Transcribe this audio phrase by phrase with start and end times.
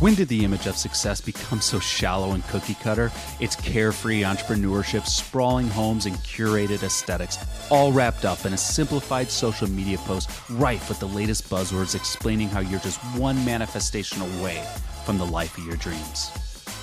[0.00, 3.12] When did the image of success become so shallow and cookie cutter?
[3.38, 7.36] It's carefree entrepreneurship, sprawling homes, and curated aesthetics,
[7.70, 12.48] all wrapped up in a simplified social media post rife with the latest buzzwords explaining
[12.48, 14.66] how you're just one manifestation away
[15.04, 16.30] from the life of your dreams.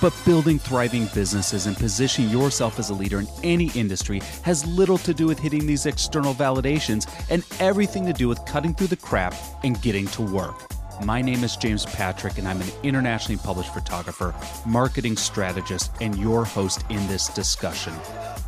[0.00, 4.98] But building thriving businesses and positioning yourself as a leader in any industry has little
[4.98, 8.96] to do with hitting these external validations and everything to do with cutting through the
[8.96, 10.77] crap and getting to work.
[11.04, 14.34] My name is James Patrick, and I'm an internationally published photographer,
[14.66, 17.92] marketing strategist, and your host in this discussion.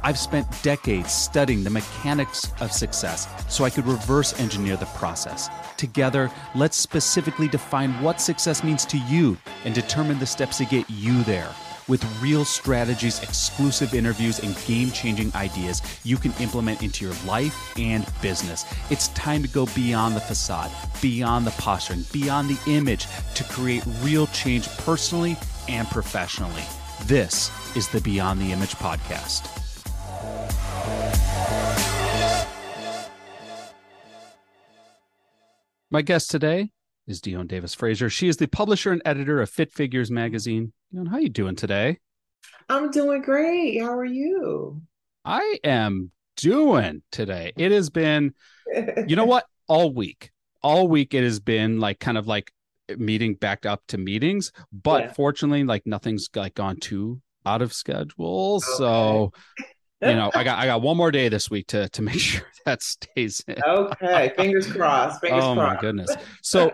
[0.03, 5.48] I've spent decades studying the mechanics of success so I could reverse engineer the process.
[5.77, 10.91] Together, let's specifically define what success means to you and determine the steps to get
[10.91, 11.51] you there.
[11.91, 17.77] With real strategies, exclusive interviews, and game changing ideas you can implement into your life
[17.77, 18.64] and business.
[18.91, 20.70] It's time to go beyond the facade,
[21.02, 25.36] beyond the posturing, beyond the image to create real change personally
[25.69, 26.62] and professionally.
[27.06, 29.48] This is the Beyond the Image podcast.
[35.91, 36.70] My guest today
[37.08, 38.08] is Dion Davis Fraser.
[38.08, 40.72] She is the publisher and editor of Fit Figures magazine.
[40.92, 41.98] How you doing today?
[42.69, 43.80] I'm doing great.
[43.80, 44.83] How are you?
[45.24, 47.52] I am doing today.
[47.56, 48.34] It has been,
[49.06, 50.32] you know what, all week.
[50.62, 52.52] All week it has been like kind of like
[52.97, 55.12] meeting backed up to meetings, but yeah.
[55.12, 58.56] fortunately, like nothing's like gone too out of schedule.
[58.56, 58.66] Okay.
[58.76, 59.32] So
[60.03, 62.47] you know, I got I got one more day this week to to make sure
[62.65, 63.62] that stays in.
[63.65, 65.20] Okay, fingers crossed.
[65.20, 65.75] Fingers oh crossed.
[65.76, 66.15] my goodness.
[66.42, 66.72] So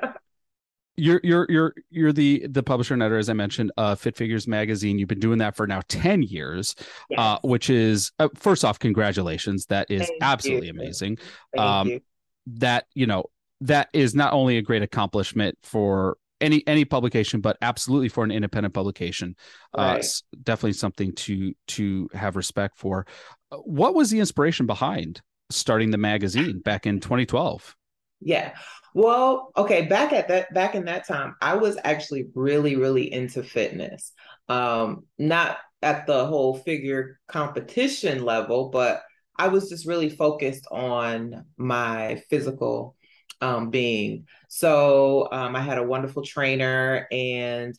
[0.97, 4.47] you're you're you're you're the the publisher and editor, as I mentioned, uh, Fit Figures
[4.47, 4.99] magazine.
[4.99, 7.19] You've been doing that for now ten years, uh, yes.
[7.19, 9.67] uh, which is uh, first off, congratulations.
[9.67, 10.73] That is Thank absolutely you.
[10.73, 11.19] amazing.
[11.55, 12.01] Thank um, you.
[12.47, 13.27] That you know
[13.61, 18.31] that is not only a great accomplishment for any any publication, but absolutely for an
[18.31, 19.37] independent publication.
[19.77, 20.05] Uh, right.
[20.05, 23.07] Uh, definitely something to to have respect for.
[23.51, 25.21] Uh, what was the inspiration behind
[25.51, 27.77] starting the magazine back in 2012?
[28.21, 28.55] Yeah.
[28.95, 33.43] Well, okay, back at that back in that time, I was actually really really into
[33.43, 34.13] fitness.
[34.49, 39.03] Um not at the whole figure competition level, but
[39.39, 42.97] I was just really focused on my physical
[43.43, 44.27] um, being.
[44.49, 47.75] So um, I had a wonderful trainer, and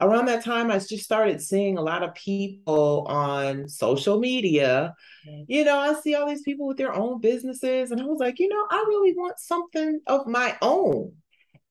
[0.00, 4.94] around that time, I just started seeing a lot of people on social media.
[5.28, 5.44] Mm-hmm.
[5.48, 8.38] You know, I see all these people with their own businesses, and I was like,
[8.38, 11.12] you know, I really want something of my own.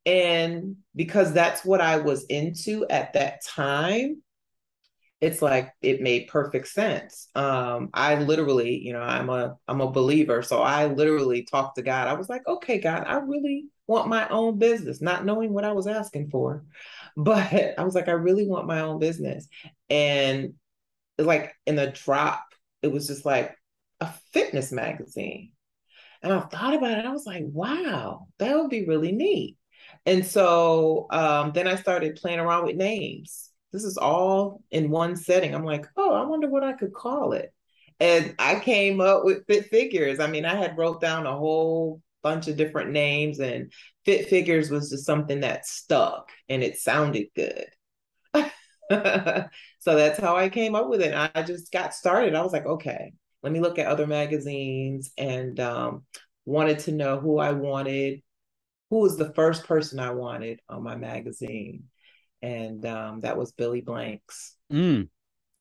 [0.05, 4.21] And because that's what I was into at that time,
[5.19, 7.27] it's like it made perfect sense.
[7.33, 11.81] Um, I literally, you know, I'm a I'm a believer, so I literally talked to
[11.81, 12.07] God.
[12.07, 15.71] I was like, okay, God, I really want my own business, not knowing what I
[15.71, 16.63] was asking for,
[17.17, 19.47] but I was like, I really want my own business,
[19.89, 20.53] and
[21.17, 22.45] like in the drop,
[22.81, 23.55] it was just like
[24.00, 25.51] a fitness magazine,
[26.22, 27.06] and I thought about it.
[27.06, 29.57] I was like, wow, that would be really neat.
[30.06, 35.16] And so um, then I started playing around with names this is all in one
[35.16, 35.53] setting.
[35.53, 37.53] I'm like, oh, I wonder what I could call it.
[38.00, 40.19] And I came up with Fit Figures.
[40.19, 43.71] I mean, I had wrote down a whole bunch of different names, and
[44.05, 47.67] Fit Figures was just something that stuck and it sounded good.
[48.89, 51.13] so that's how I came up with it.
[51.13, 52.35] I just got started.
[52.35, 56.05] I was like, okay, let me look at other magazines and um,
[56.45, 58.21] wanted to know who I wanted,
[58.89, 61.83] who was the first person I wanted on my magazine
[62.41, 64.56] and um, that was Billy Blanks.
[64.71, 65.09] Mm,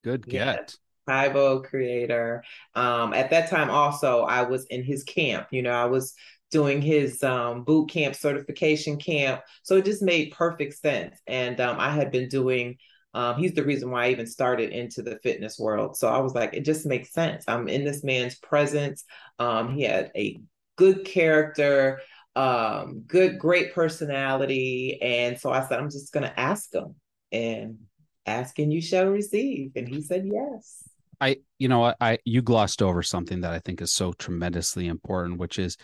[0.04, 0.74] good get.
[1.08, 2.42] Tae creator.
[2.74, 5.48] Um, at that time, also, I was in his camp.
[5.52, 6.14] You know, I was
[6.56, 9.42] doing his um, boot camp certification camp.
[9.62, 11.20] So it just made perfect sense.
[11.26, 12.76] And um, I had been doing,
[13.12, 15.96] um, he's the reason why I even started into the fitness world.
[15.96, 17.44] So I was like, it just makes sense.
[17.46, 19.04] I'm in this man's presence.
[19.38, 20.40] Um, he had a
[20.76, 22.00] good character
[22.36, 24.98] um, good, great personality.
[25.00, 26.94] And so I said, I'm just going to ask him
[27.32, 27.78] and
[28.26, 29.72] asking you shall receive.
[29.74, 30.82] And he said, yes.
[31.18, 35.38] I, you know, I, you glossed over something that I think is so tremendously important,
[35.38, 35.78] which is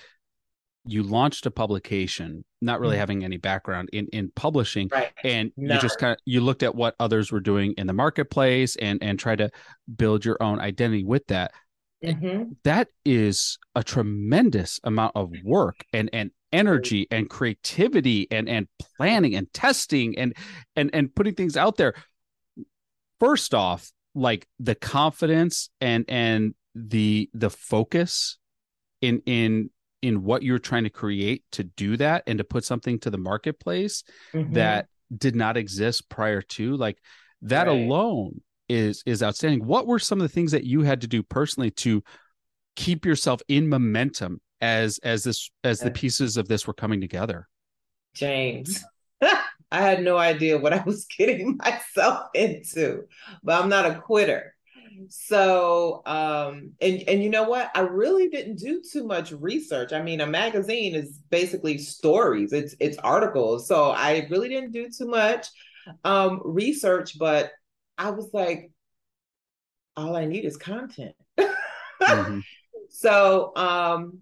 [0.85, 3.01] you launched a publication not really mm-hmm.
[3.01, 5.13] having any background in in publishing right.
[5.25, 8.77] and you just kind of you looked at what others were doing in the marketplace
[8.77, 9.49] and and try to
[9.97, 11.53] build your own identity with that
[12.05, 12.51] mm-hmm.
[12.65, 19.35] that is a tremendous amount of work and and energy and creativity and and planning
[19.35, 20.35] and testing and
[20.77, 21.95] and and putting things out there
[23.21, 28.39] first off like the confidence and and the the focus
[29.01, 29.71] in in
[30.03, 33.19] in what you're trying to create to do that and to put something to the
[33.19, 34.03] marketplace
[34.35, 34.53] mm-hmm.
[34.53, 36.99] that did not exist prior to like
[37.43, 37.77] that right.
[37.77, 39.65] alone is is outstanding.
[39.65, 42.03] What were some of the things that you had to do personally to
[42.77, 47.49] keep yourself in momentum as as this as the pieces of this were coming together?
[48.15, 48.85] James.
[49.73, 53.05] I had no idea what i was getting myself into
[53.43, 54.55] but i'm not a quitter
[55.09, 57.71] so um and and you know what?
[57.75, 59.93] I really didn't do too much research.
[59.93, 62.53] I mean a magazine is basically stories.
[62.53, 63.67] It's it's articles.
[63.67, 65.49] So i really didn't do too much
[66.05, 67.51] um research but
[67.99, 68.71] i was like
[69.97, 71.15] all i need is content.
[71.39, 72.41] Mm-hmm.
[72.89, 74.21] so um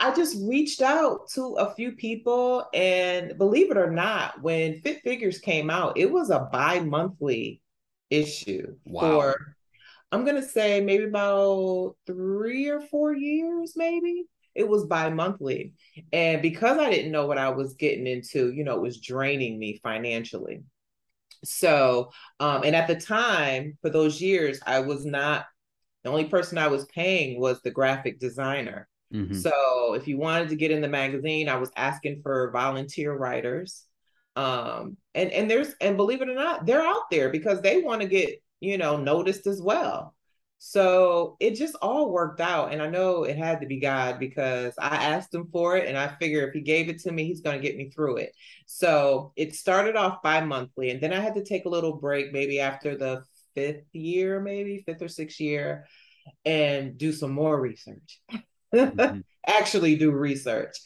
[0.00, 5.02] I just reached out to a few people, and believe it or not, when Fit
[5.02, 7.60] Figures came out, it was a bi monthly
[8.10, 9.00] issue wow.
[9.00, 9.56] for
[10.10, 14.24] I'm gonna say maybe about three or four years, maybe.
[14.54, 15.74] It was bi-monthly.
[16.12, 19.58] And because I didn't know what I was getting into, you know, it was draining
[19.58, 20.62] me financially.
[21.44, 22.10] So,
[22.40, 25.46] um, and at the time, for those years, I was not
[26.02, 28.88] the only person I was paying was the graphic designer.
[29.12, 29.34] Mm-hmm.
[29.34, 33.84] So if you wanted to get in the magazine, I was asking for volunteer writers.
[34.36, 38.02] Um, and and there's and believe it or not, they're out there because they want
[38.02, 40.14] to get you know, noticed as well.
[40.58, 42.72] So it just all worked out.
[42.72, 45.86] And I know it had to be God because I asked him for it.
[45.86, 48.16] And I figure if he gave it to me, he's going to get me through
[48.16, 48.32] it.
[48.66, 50.90] So it started off bi monthly.
[50.90, 53.22] And then I had to take a little break, maybe after the
[53.54, 55.86] fifth year, maybe fifth or sixth year,
[56.44, 58.20] and do some more research.
[58.74, 59.20] Mm-hmm.
[59.46, 60.76] Actually, do research.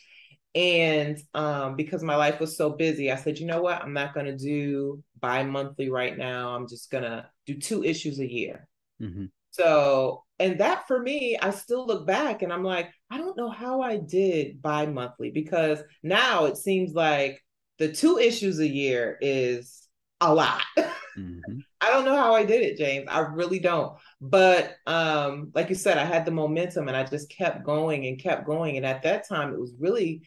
[0.54, 3.82] And um, because my life was so busy, I said, you know what?
[3.82, 6.54] I'm not going to do bi monthly right now.
[6.54, 8.68] I'm just going to do two issues a year.
[9.00, 9.26] Mm-hmm.
[9.50, 13.50] So, and that for me, I still look back and I'm like, I don't know
[13.50, 17.42] how I did bi monthly because now it seems like
[17.78, 19.88] the two issues a year is
[20.20, 20.62] a lot.
[21.18, 21.58] Mm-hmm.
[21.80, 23.06] I don't know how I did it, James.
[23.10, 23.98] I really don't.
[24.20, 28.18] But um, like you said, I had the momentum and I just kept going and
[28.18, 28.76] kept going.
[28.76, 30.22] And at that time, it was really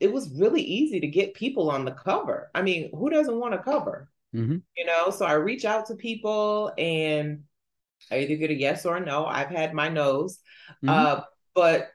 [0.00, 2.50] it was really easy to get people on the cover.
[2.54, 4.08] I mean, who doesn't want a cover?
[4.34, 4.56] Mm-hmm.
[4.76, 7.42] You know, so I reach out to people and
[8.10, 9.26] I either get a yes or a no.
[9.26, 10.38] I've had my no's.
[10.82, 10.88] Mm-hmm.
[10.88, 11.20] Uh,
[11.54, 11.90] but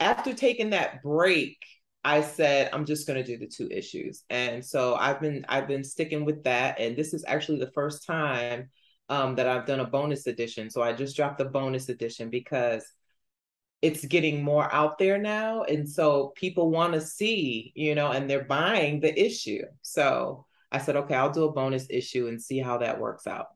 [0.00, 1.58] after taking that break,
[2.04, 4.24] I said I'm just going to do the two issues.
[4.28, 8.04] And so I've been I've been sticking with that and this is actually the first
[8.04, 8.68] time
[9.08, 10.70] um, that I've done a bonus edition.
[10.70, 12.84] So I just dropped the bonus edition because
[13.84, 18.28] it's getting more out there now and so people want to see you know and
[18.28, 19.62] they're buying the issue.
[19.82, 23.48] So i said okay i'll do a bonus issue and see how that works out.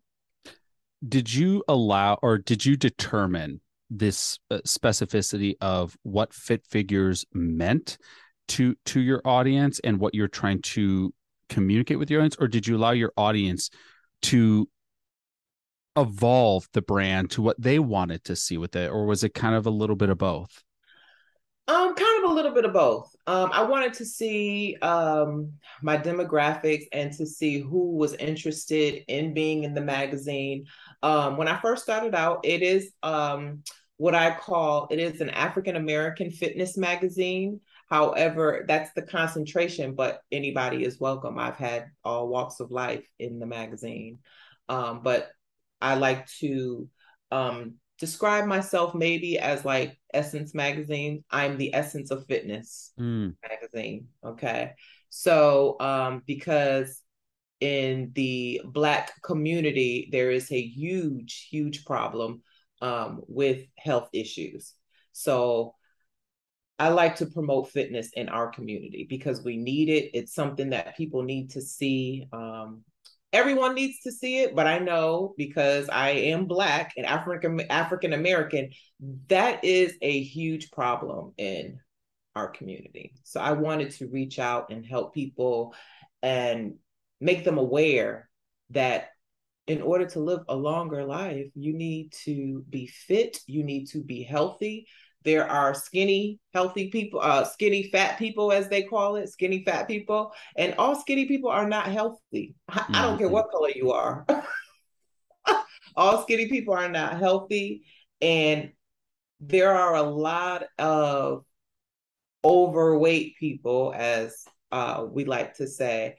[1.06, 3.60] Did you allow or did you determine
[3.90, 7.98] this uh, specificity of what fit figures meant
[8.48, 11.12] to to your audience and what you're trying to
[11.48, 12.36] communicate with your audience?
[12.38, 13.70] Or did you allow your audience
[14.22, 14.68] to
[16.00, 19.54] evolve the brand to what they wanted to see with it or was it kind
[19.54, 20.62] of a little bit of both
[21.68, 25.52] um kind of a little bit of both um i wanted to see um
[25.82, 30.64] my demographics and to see who was interested in being in the magazine
[31.02, 33.62] um when i first started out it is um
[33.96, 40.22] what i call it is an african american fitness magazine However, that's the concentration, but
[40.30, 41.38] anybody is welcome.
[41.38, 44.18] I've had all walks of life in the magazine.
[44.68, 45.30] Um, but
[45.80, 46.88] I like to
[47.30, 51.24] um, describe myself maybe as like Essence Magazine.
[51.30, 53.34] I'm the essence of fitness mm.
[53.48, 54.08] magazine.
[54.24, 54.72] Okay.
[55.10, 57.02] So, um, because
[57.60, 62.42] in the Black community, there is a huge, huge problem
[62.80, 64.74] um, with health issues.
[65.12, 65.74] So,
[66.80, 70.10] I like to promote fitness in our community because we need it.
[70.14, 72.28] It's something that people need to see.
[72.32, 72.84] Um,
[73.32, 78.12] everyone needs to see it, but I know because I am black and African African
[78.12, 78.70] American,
[79.28, 81.78] that is a huge problem in
[82.34, 83.14] our community.
[83.24, 85.74] So I wanted to reach out and help people
[86.22, 86.74] and
[87.20, 88.28] make them aware
[88.70, 89.10] that
[89.66, 94.02] in order to live a longer life, you need to be fit, you need to
[94.02, 94.86] be healthy.
[95.24, 99.88] There are skinny, healthy people, uh, skinny fat people, as they call it, skinny fat
[99.88, 102.54] people, and all skinny people are not healthy.
[102.68, 103.34] I, I don't care Mm-hmm.
[103.34, 104.24] what color you are.
[105.96, 107.82] all skinny people are not healthy,
[108.20, 108.72] and
[109.40, 111.44] there are a lot of
[112.44, 116.16] overweight people, as uh, we like to say,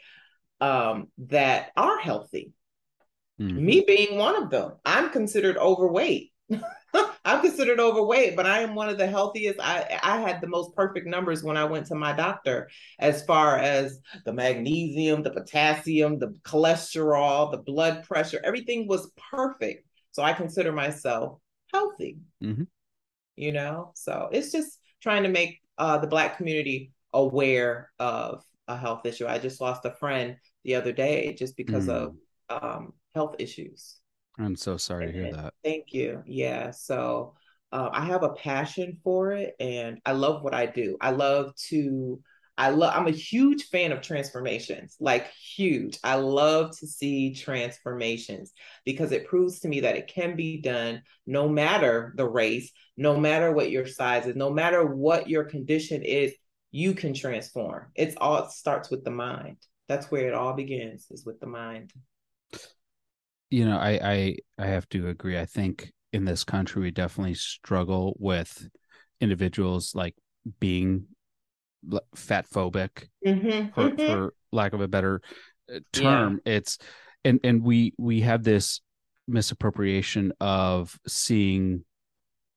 [0.62, 2.52] um, that are healthy.
[3.40, 3.60] Mhm.
[3.60, 6.32] Me being one of them, I'm considered overweight.
[7.26, 9.60] I'm considered overweight, but I am one of the healthiest.
[9.60, 13.58] I I had the most perfect numbers when I went to my doctor as far
[13.58, 19.86] as the magnesium, the potassium, the cholesterol, the blood pressure, everything was perfect.
[20.12, 21.40] So I consider myself
[21.72, 22.18] healthy.
[22.44, 22.68] Mhm.
[23.36, 28.76] You know, so it's just trying to make uh, the black community aware of a
[28.78, 29.28] health issue.
[29.28, 32.16] I just lost a friend the other day just because of
[32.50, 34.00] um, health issues.
[34.40, 35.54] I'm so sorry to hear And- that.
[35.64, 36.24] Thank you.
[36.26, 36.72] Yeah.
[36.72, 37.36] So
[37.72, 40.98] uh, I have a passion for it and I love what I do.
[41.02, 42.20] I love to,
[42.58, 46.00] I love, I'm a huge fan of transformations, like huge.
[46.04, 48.54] I love to see transformations
[48.86, 53.18] because it proves to me that it can be done no matter the race, no
[53.18, 56.34] matter what your size is, no matter what your condition is,
[56.72, 57.88] you can transform.
[57.96, 59.58] It's all, it starts with the mind.
[59.88, 61.92] That's where it all begins, is with the mind.
[63.50, 67.36] You know I, I i have to agree i think in this country we definitely
[67.36, 68.68] struggle with
[69.22, 70.16] individuals like
[70.60, 71.06] being
[72.16, 74.06] fat phobic Mhm, for, mhm.
[74.06, 75.22] for lack of a better
[75.74, 76.78] uh, term it's
[77.24, 78.82] and and we we have this
[79.28, 81.84] misappropriation of seeing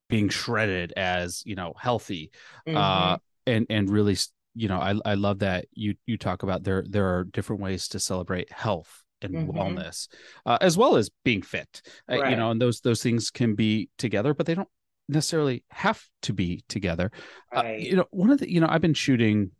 [0.09, 2.31] being shredded as you know healthy
[2.75, 3.19] uh Mhm.
[3.47, 4.17] and and really
[4.55, 7.87] you know i i love that you you talk about there there are different ways
[7.87, 9.55] to celebrate health and Mhm.
[9.55, 10.07] wellness
[10.45, 13.89] uh, as well as being fit uh, you know and those those things can be
[13.97, 14.69] together but they don't
[15.09, 17.11] necessarily have to be together
[17.55, 17.79] uh, Right.
[17.81, 19.51] you know one of the you know i've been shooting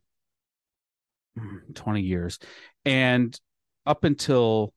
[1.38, 2.40] mm, 20 years
[2.86, 3.40] and
[3.86, 4.74] up until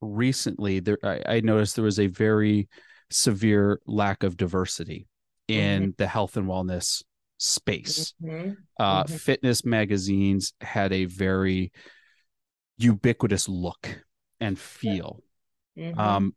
[0.00, 2.68] recently there I, I noticed there was a very
[3.10, 5.06] severe lack of diversity
[5.48, 7.02] in the health and wellness
[7.38, 8.56] space Mhm.
[8.80, 9.20] uh Mhm.
[9.20, 11.72] fitness magazines had a very
[12.78, 14.04] ubiquitous look
[14.40, 15.22] and feel
[15.76, 15.98] Mhm.
[15.98, 16.34] um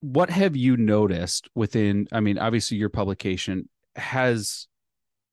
[0.00, 4.66] what have you noticed within i mean obviously your publication has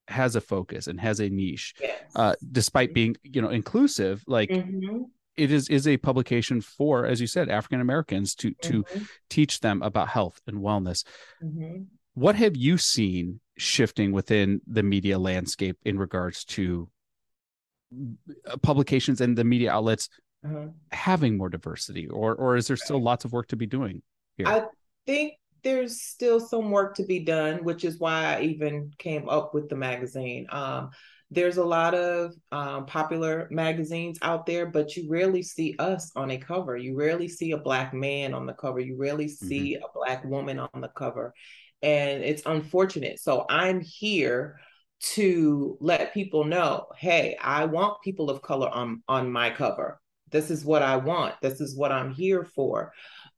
[0.08, 2.02] has a focus and has a niche Yes.
[2.16, 5.06] uh despite being you know inclusive like Mhm.
[5.36, 9.08] it is is a publication for as you said african americans to to Mhm.
[9.30, 11.06] teach them about health and wellness
[11.42, 11.88] Mhm.
[12.14, 16.90] what have you seen shifting within the media landscape in regards to
[18.46, 20.10] uh, publications and the media outlets
[20.46, 20.68] Uh-huh.
[20.92, 24.04] having more diversity or or is there still lots of work to be doing
[24.38, 24.66] here I
[25.08, 29.54] think there's still some work to be done, which is why I even came up
[29.54, 30.48] with the magazine.
[30.50, 30.92] Um,
[31.30, 36.32] there's a lot of um, popular magazines out there, but you rarely see us on
[36.32, 36.78] a cover.
[36.78, 38.80] You rarely see a black man on the cover.
[38.80, 41.34] You rarely see a black woman on the cover.
[41.82, 43.20] And it's unfortunate.
[43.20, 44.60] So I'm here
[45.00, 50.00] to let people know, hey, I want people of color on on my cover.
[50.32, 51.36] This is what I want.
[51.42, 52.94] This is what I'm here for.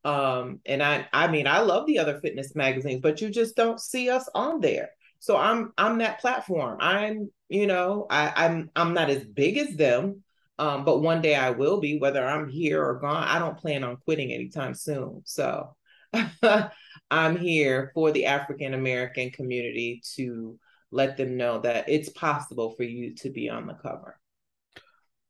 [0.06, 3.80] Um, and I I mean I love the other fitness magazines, but you just don't
[3.80, 4.90] see us on there.
[5.20, 6.78] So I'm I'm that platform.
[6.80, 10.24] I'm, you know, I, I'm I'm not as big as them,
[10.58, 13.24] um, but one day I will be, whether I'm here or gone.
[13.24, 15.22] I don't plan on quitting anytime soon.
[15.26, 15.76] So
[17.12, 20.58] I'm here for the African American community to
[20.92, 24.19] let them know that it's possible for you to be on the cover.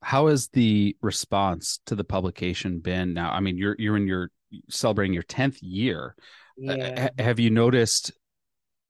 [0.02, 4.30] How has the response to the publication been now i mean you're you're in your
[4.68, 6.14] celebrating your 10th year
[6.68, 7.02] Uh, Yeah.
[7.04, 8.12] ha- have you noticed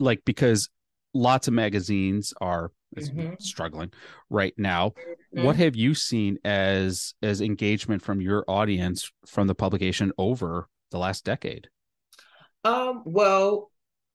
[0.01, 0.69] like because
[1.15, 3.41] lots of magazines are Mhm.
[3.41, 3.93] struggling
[4.31, 4.93] right now
[5.35, 5.59] what Mhm.
[5.59, 11.25] have you seen as as engagement from your audience from the publication over the last
[11.25, 11.69] decade
[12.65, 13.71] Um, well,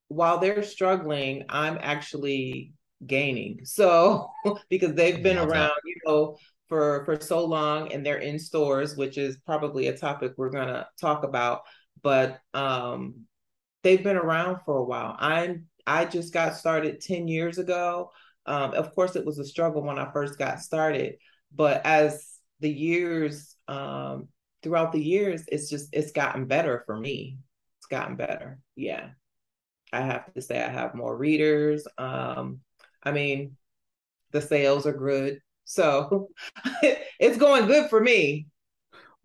[0.08, 2.74] while they're struggling, I'm actually
[3.06, 3.66] gaining.
[3.66, 4.32] So
[4.70, 5.54] because they've been Love that.
[5.56, 9.98] around, you know, for for so long and they're in stores, which is probably a
[9.98, 11.62] topic we're gonna talk about,
[12.02, 13.26] but um
[13.84, 15.16] they've been around for a while.
[15.20, 18.12] I'm I just got started 10 years ago.
[18.48, 21.18] Um, of course it was a struggle when I first got started,
[21.54, 24.30] but as the years um
[24.64, 27.38] throughout the years, it's just it's gotten better for me
[27.86, 28.60] it's gotten better.
[28.76, 29.10] Yeah.
[29.94, 31.88] I have to say I have more readers.
[32.00, 32.62] Um,
[33.04, 33.58] I mean,
[34.32, 35.40] the sales are good.
[35.66, 36.30] So
[37.20, 38.48] it's going good for me.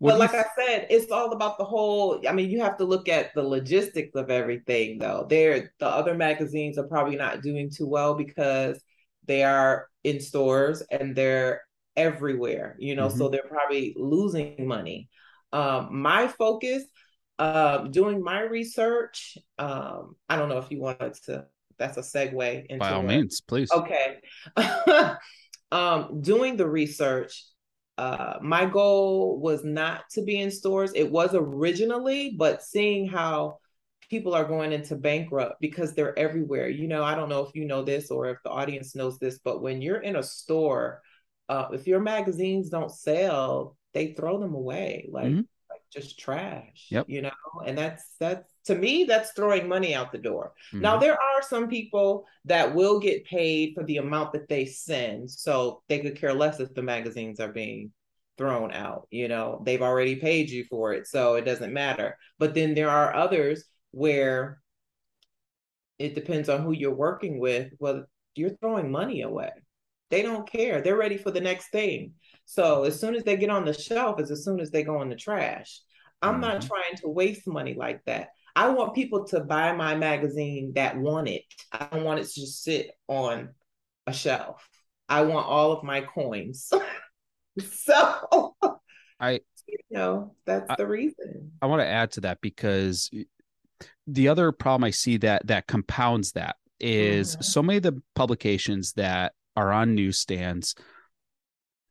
[0.01, 2.21] but like I said, it's all about the whole.
[2.27, 5.27] I mean, you have to look at the logistics of everything, though.
[5.29, 8.81] There, the other magazines are probably not doing too well because
[9.27, 11.61] they are in stores and they're
[11.95, 12.75] everywhere.
[12.79, 13.17] You know, mm-hmm.
[13.17, 15.07] so they're probably losing money.
[15.53, 16.83] Um, my focus,
[17.37, 19.37] uh, doing my research.
[19.59, 21.45] Um, I don't know if you wanted to.
[21.77, 22.79] That's a segue into.
[22.79, 23.71] By all means, please.
[23.71, 24.17] Okay.
[25.71, 27.45] um, doing the research
[28.01, 30.91] uh, my goal was not to be in stores.
[30.95, 33.59] It was originally, but seeing how
[34.09, 36.67] people are going into bankrupt because they're everywhere.
[36.67, 39.39] You know, I don't know if you know this or if the audience knows this,
[39.43, 41.03] but when you're in a store,
[41.47, 45.41] uh, if your magazines don't sell, they throw them away like, mm-hmm.
[45.91, 46.87] Just trash.
[46.89, 47.05] Yep.
[47.09, 47.31] You know,
[47.65, 50.53] and that's that's to me that's throwing money out the door.
[50.69, 50.81] Mm-hmm.
[50.81, 55.29] Now there are some people that will get paid for the amount that they send,
[55.29, 57.91] so they could care less if the magazines are being
[58.37, 59.07] thrown out.
[59.11, 62.17] You know, they've already paid you for it, so it doesn't matter.
[62.39, 64.59] But then there are others where
[65.99, 67.73] it depends on who you're working with.
[67.79, 68.05] Well,
[68.35, 69.51] you're throwing money away.
[70.09, 70.81] They don't care.
[70.81, 72.13] They're ready for the next thing.
[72.51, 75.01] So as soon as they get on the shelf, is as soon as they go
[75.01, 75.79] in the trash.
[76.21, 76.41] I'm mm-hmm.
[76.41, 78.27] not trying to waste money like that.
[78.57, 81.43] I want people to buy my magazine that want it.
[81.71, 83.51] I don't want it to just sit on
[84.05, 84.67] a shelf.
[85.07, 86.73] I want all of my coins.
[87.71, 88.55] so
[89.17, 91.53] I you know, that's I, the reason.
[91.61, 93.09] I want to add to that because
[94.07, 97.43] the other problem I see that that compounds that is mm-hmm.
[97.43, 100.75] so many of the publications that are on newsstands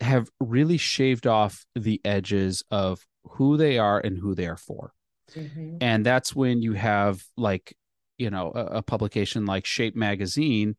[0.01, 4.93] have really shaved off the edges of who they are and who they are for.
[5.35, 5.77] Mm-hmm.
[5.81, 7.77] And that's when you have like,
[8.19, 10.77] you know, a, a publication like Shape Magazine.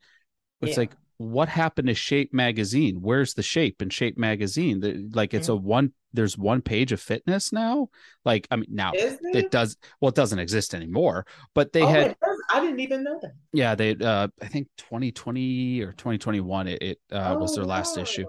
[0.61, 0.81] It's yeah.
[0.81, 2.97] like, what happened to Shape Magazine?
[3.01, 4.79] Where's the Shape and Shape Magazine?
[4.79, 5.65] The, like, it's mm-hmm.
[5.65, 7.89] a one there's one page of fitness now.
[8.25, 9.19] Like, I mean, now it?
[9.33, 9.51] it?
[9.51, 9.77] does.
[9.99, 11.25] Well, it doesn't exist anymore.
[11.55, 12.15] But they oh, had.
[12.53, 13.33] I didn't even know that.
[13.53, 13.95] Yeah, they.
[13.95, 16.67] Uh, I think 2020 or 2021.
[16.67, 18.03] It, it uh, oh, was their last wow.
[18.03, 18.25] issue.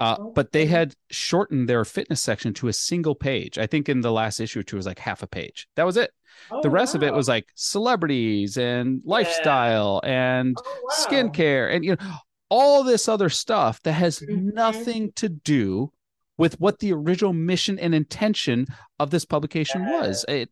[0.00, 0.18] Uh.
[0.34, 3.58] But they had shortened their fitness section to a single page.
[3.58, 5.68] I think in the last issue, too, was like half a page.
[5.76, 6.12] That was it.
[6.50, 6.98] Oh, the rest wow.
[6.98, 10.38] of it was like celebrities and lifestyle yeah.
[10.38, 10.90] and oh, wow.
[11.06, 12.16] skincare and you know
[12.50, 14.50] all this other stuff that has mm-hmm.
[14.50, 15.90] nothing to do
[16.36, 18.66] with what the original mission and intention
[18.98, 20.24] of this publication was.
[20.28, 20.50] It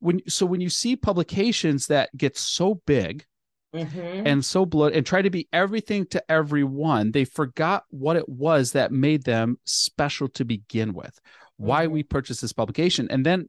[0.00, 3.24] when so when you see publications that get so big
[3.74, 4.26] mm-hmm.
[4.26, 8.72] and so blood and try to be everything to everyone, they forgot what it was
[8.72, 11.14] that made them special to begin with.
[11.14, 11.66] Mm-hmm.
[11.66, 13.48] Why we purchased this publication, and then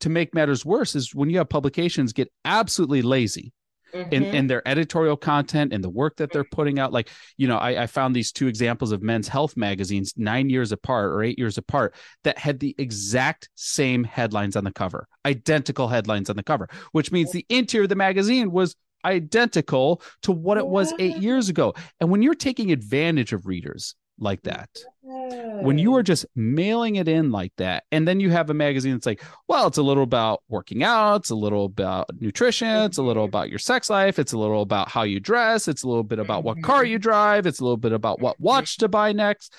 [0.00, 3.52] to make matters worse is when you have publications get absolutely lazy
[3.94, 4.12] mm-hmm.
[4.12, 6.92] in, in their editorial content and the work that they're putting out.
[6.92, 10.72] Like, you know, I, I found these two examples of men's health magazines nine years
[10.72, 15.88] apart or eight years apart that had the exact same headlines on the cover, identical
[15.88, 20.58] headlines on the cover, which means the interior of the magazine was identical to what
[20.58, 21.74] it was eight years ago.
[22.00, 24.68] And when you're taking advantage of readers like that,
[25.02, 28.92] when you are just mailing it in like that and then you have a magazine
[28.92, 32.98] that's like well it's a little about working out it's a little about nutrition it's
[32.98, 33.30] a little mm-hmm.
[33.30, 36.18] about your sex life it's a little about how you dress it's a little bit
[36.18, 37.02] about what car you mm-hmm.
[37.02, 39.52] drive it's a little bit about what watch to buy next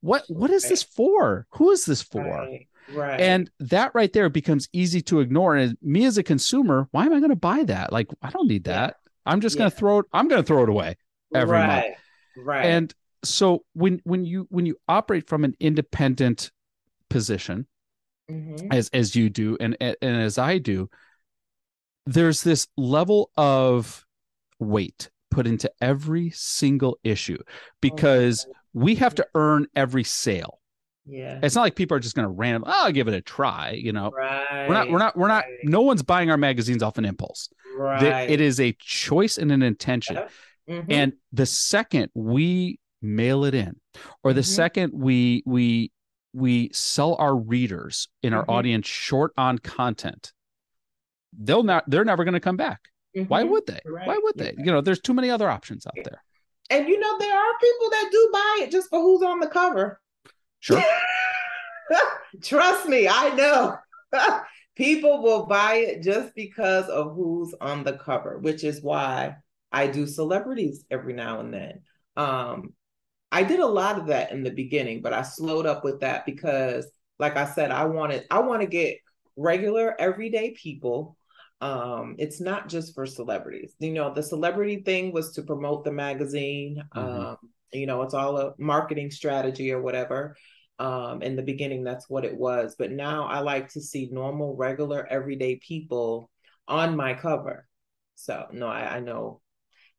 [0.00, 2.66] what what is this for who is this for right.
[2.92, 3.20] Right.
[3.20, 5.54] And that right there becomes easy to ignore.
[5.54, 7.92] And me as a consumer, why am I going to buy that?
[7.92, 8.96] Like, I don't need that.
[8.96, 9.32] Yeah.
[9.32, 9.60] I'm just yeah.
[9.60, 10.06] going to throw it.
[10.12, 10.96] I'm going to throw it away
[11.32, 11.66] every right.
[11.66, 11.96] month.
[12.36, 12.66] Right.
[12.66, 16.50] And so when when you when you operate from an independent
[17.08, 17.66] position
[18.30, 18.66] mm-hmm.
[18.70, 20.88] as as you do and and as I do
[22.06, 24.04] there's this level of
[24.58, 27.38] weight put into every single issue
[27.80, 30.60] because oh, we have to earn every sale
[31.06, 33.20] yeah it's not like people are just going to random oh, i'll give it a
[33.20, 35.58] try you know right, we're not we're not we're not right.
[35.62, 38.28] no one's buying our magazines off an impulse right.
[38.28, 40.18] it is a choice and an intention
[40.68, 40.90] mm-hmm.
[40.90, 43.76] and the second we mail it in
[44.22, 44.46] or the mm-hmm.
[44.46, 45.90] second we we
[46.32, 48.50] we sell our readers in our mm-hmm.
[48.50, 50.32] audience short on content
[51.38, 52.80] they'll not they're never going to come back
[53.16, 53.26] mm-hmm.
[53.28, 54.06] why would they right.
[54.06, 54.64] why would they yeah.
[54.64, 56.22] you know there's too many other options out there
[56.68, 59.48] and you know there are people that do buy it just for who's on the
[59.48, 60.00] cover
[60.60, 60.82] sure
[62.42, 63.76] trust me i know
[64.76, 69.36] people will buy it just because of who's on the cover which is why
[69.72, 71.80] i do celebrities every now and then
[72.16, 72.72] um
[73.32, 76.26] I did a lot of that in the beginning, but I slowed up with that
[76.26, 76.86] because,
[77.18, 78.98] like I said, I wanted I want to get
[79.36, 81.16] regular everyday people.
[81.60, 83.74] Um, it's not just for celebrities.
[83.78, 86.82] You know, the celebrity thing was to promote the magazine.
[86.94, 87.20] Mm-hmm.
[87.22, 87.36] Um,
[87.72, 90.36] you know, it's all a marketing strategy or whatever.
[90.78, 92.74] Um, in the beginning, that's what it was.
[92.78, 96.30] But now I like to see normal, regular, everyday people
[96.66, 97.68] on my cover.
[98.14, 99.40] So no, I, I know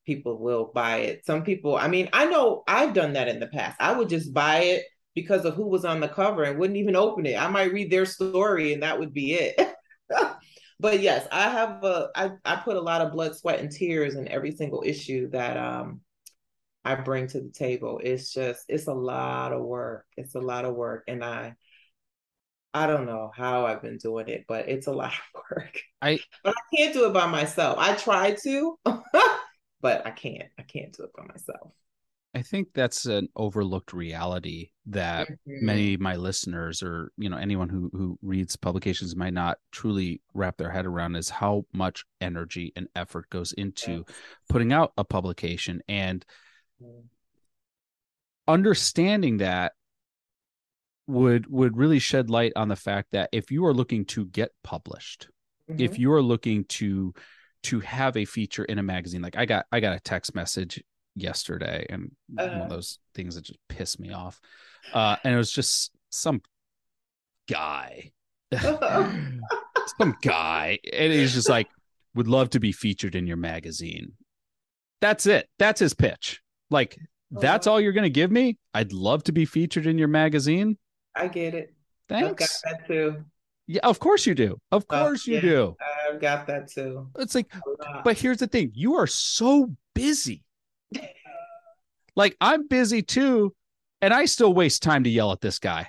[0.06, 1.26] people will buy it.
[1.26, 3.78] Some people, I mean, I know I've done that in the past.
[3.80, 4.86] I would just buy it
[5.16, 7.42] because of who was on the cover and wouldn't even open it.
[7.42, 9.76] I might read their story and that would be it.
[10.80, 14.16] but yes, I have a I, I put a lot of blood, sweat, and tears
[14.16, 16.02] in every single issue that um
[16.84, 18.00] I bring to the table.
[18.04, 20.06] It's just it's a lot of work.
[20.18, 21.04] It's a lot of work.
[21.08, 21.56] And I
[22.74, 25.80] I don't know how I've been doing it, but it's a lot of work.
[26.02, 27.78] I but I can't do it by myself.
[27.80, 28.80] I try to,
[29.82, 30.50] but I can't.
[30.58, 31.72] I can't do it by myself.
[32.34, 35.66] I think that's an overlooked reality that mm-hmm.
[35.66, 40.22] many of my listeners or you know anyone who who reads publications might not truly
[40.34, 44.16] wrap their head around is how much energy and effort goes into yes.
[44.50, 46.26] putting out a publication and
[46.82, 47.02] mm-hmm.
[48.48, 49.74] understanding that
[51.08, 54.52] would would really shed light on the fact that if you are looking to get
[54.64, 55.28] published
[55.70, 55.82] mm-hmm.
[55.82, 57.14] if you are looking to
[57.64, 60.84] to have a feature in a magazine like i got i got a text message
[61.16, 62.76] yesterday and uh, one of uh.
[62.76, 64.40] those things that just pissed me off
[64.94, 66.42] uh and it was just some
[67.50, 68.12] guy
[68.60, 71.68] some guy and he's just like
[72.16, 74.14] would love to be featured in your magazine
[75.00, 76.98] that's it that's his pitch like
[77.32, 77.76] that's uh-huh.
[77.76, 80.78] all you're going to give me i'd love to be featured in your magazine
[81.16, 81.74] I get it.
[82.10, 82.30] Thanks.
[82.30, 83.24] I've got that too.
[83.68, 84.60] Yeah, of course you do.
[84.72, 85.78] Of oh, course you yeah, do.
[86.10, 87.08] I've got that too.
[87.18, 87.52] It's like,
[88.04, 90.44] but here's the thing: you are so busy.
[92.16, 93.54] like I'm busy too,
[94.02, 95.88] and I still waste time to yell at this guy.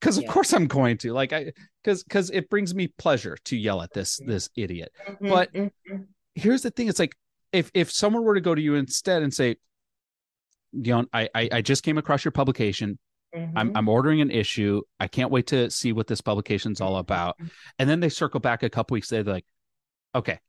[0.00, 0.32] Because of yeah.
[0.32, 1.12] course I'm going to.
[1.12, 4.30] Like I, because because it brings me pleasure to yell at this mm-hmm.
[4.30, 4.92] this idiot.
[5.08, 5.96] Mm-hmm, but mm-hmm.
[6.34, 7.16] here's the thing: it's like
[7.52, 9.56] if if someone were to go to you instead and say,
[10.80, 12.98] Dion, I, I I just came across your publication.
[13.36, 13.58] Mm-hmm.
[13.58, 14.80] I'm, I'm ordering an issue.
[14.98, 17.36] I can't wait to see what this publication's all about.
[17.36, 17.48] Mm-hmm.
[17.78, 19.46] And then they circle back a couple weeks later, they're like,
[20.14, 20.40] okay,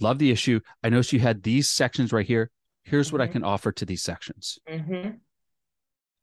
[0.00, 0.60] love the issue.
[0.82, 2.50] I noticed you had these sections right here.
[2.84, 3.16] Here's mm-hmm.
[3.16, 3.32] what I mm-hmm.
[3.32, 4.58] can offer to these sections.
[4.68, 5.10] Mm-hmm.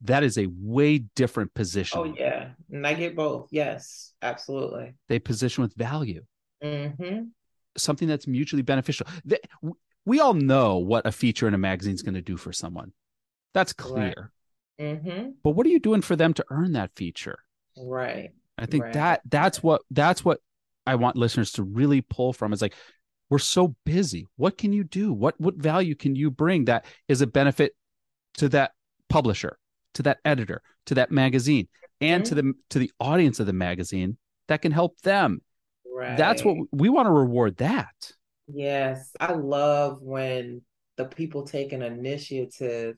[0.02, 2.00] That is a way different position.
[2.00, 2.50] Oh, yeah.
[2.72, 3.48] And I get both.
[3.52, 4.96] Yes, absolutely.
[5.08, 6.26] They position with value.
[6.64, 7.26] Mm-hmm.
[7.78, 9.08] Something that's mutually beneficial.
[10.06, 12.92] We all know what a feature in a magazine is going to do for someone.
[13.54, 14.04] That's clear.
[14.06, 14.18] Right.
[14.80, 15.32] Mm-hmm.
[15.44, 17.40] But what are you doing for them to earn that feature?
[17.78, 18.32] Right.
[18.58, 18.94] I think right.
[18.94, 20.40] that that's what that's what
[20.86, 22.76] I want listeners to really pull from is like
[23.30, 24.28] we're so busy.
[24.36, 25.14] What can you do?
[25.14, 27.74] What what value can you bring that is a benefit
[28.36, 28.74] to that
[29.10, 29.58] publisher,
[29.96, 31.68] to that editor, to that magazine,
[32.02, 32.36] and mm-hmm.
[32.36, 35.42] to the to the audience of the magazine that can help them.
[35.92, 36.18] Right.
[36.18, 38.12] That's what we want to reward that.
[38.48, 40.62] Yes, I love when
[40.98, 42.98] the people take an initiative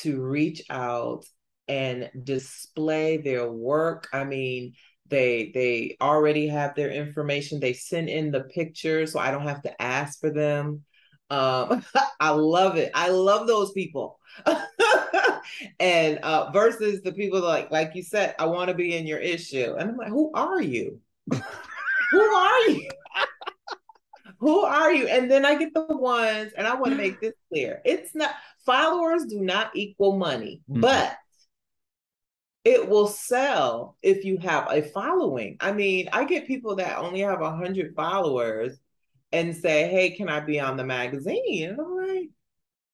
[0.00, 1.24] to reach out
[1.68, 4.08] and display their work.
[4.12, 4.74] I mean,
[5.08, 7.60] they they already have their information.
[7.60, 10.84] They send in the pictures, so I don't have to ask for them.
[11.30, 11.84] Um,
[12.20, 12.90] I love it.
[12.94, 14.18] I love those people.
[15.80, 19.18] and uh, versus the people like like you said, I want to be in your
[19.18, 21.00] issue, and I'm like, who are you?
[21.30, 22.88] who are you?
[24.38, 25.08] who are you?
[25.08, 27.80] And then I get the ones, and I want to make this clear.
[27.84, 28.34] It's not
[28.68, 30.82] followers do not equal money, mm-hmm.
[30.82, 31.16] but
[32.64, 35.56] it will sell if you have a following.
[35.58, 38.78] I mean, I get people that only have a hundred followers
[39.32, 42.28] and say, "Hey, can I be on the magazine?" And I'm like,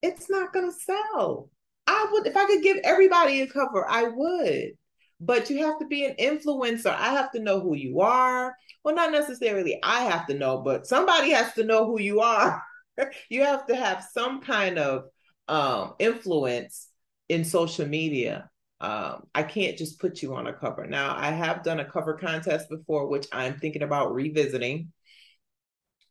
[0.01, 1.51] "It's not going to sell."
[1.89, 4.73] I would, if I could give everybody a cover, I would.
[5.21, 6.95] But you have to be an influencer.
[6.95, 8.55] I have to know who you are.
[8.85, 12.63] Well, not necessarily I have to know, but somebody has to know who you are.
[13.29, 15.07] you have to have some kind of
[15.49, 16.89] um, influence
[17.29, 18.51] in social media.
[18.81, 20.87] Um, I can't just put you on a cover.
[20.87, 24.93] Now, I have done a cover contest before, which I'm thinking about revisiting.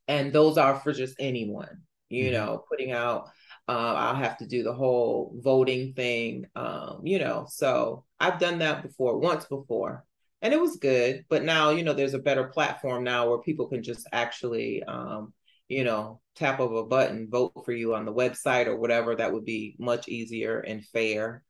[0.07, 2.33] And those are for just anyone, you mm-hmm.
[2.33, 3.29] know, putting out.
[3.67, 7.45] Uh, I'll have to do the whole voting thing, um, you know.
[7.47, 10.03] So I've done that before, once before,
[10.41, 11.23] and it was good.
[11.29, 15.33] But now, you know, there's a better platform now where people can just actually um,
[15.69, 19.33] you know, tap of a button, vote for you on the website or whatever, that
[19.33, 21.43] would be much easier and fair.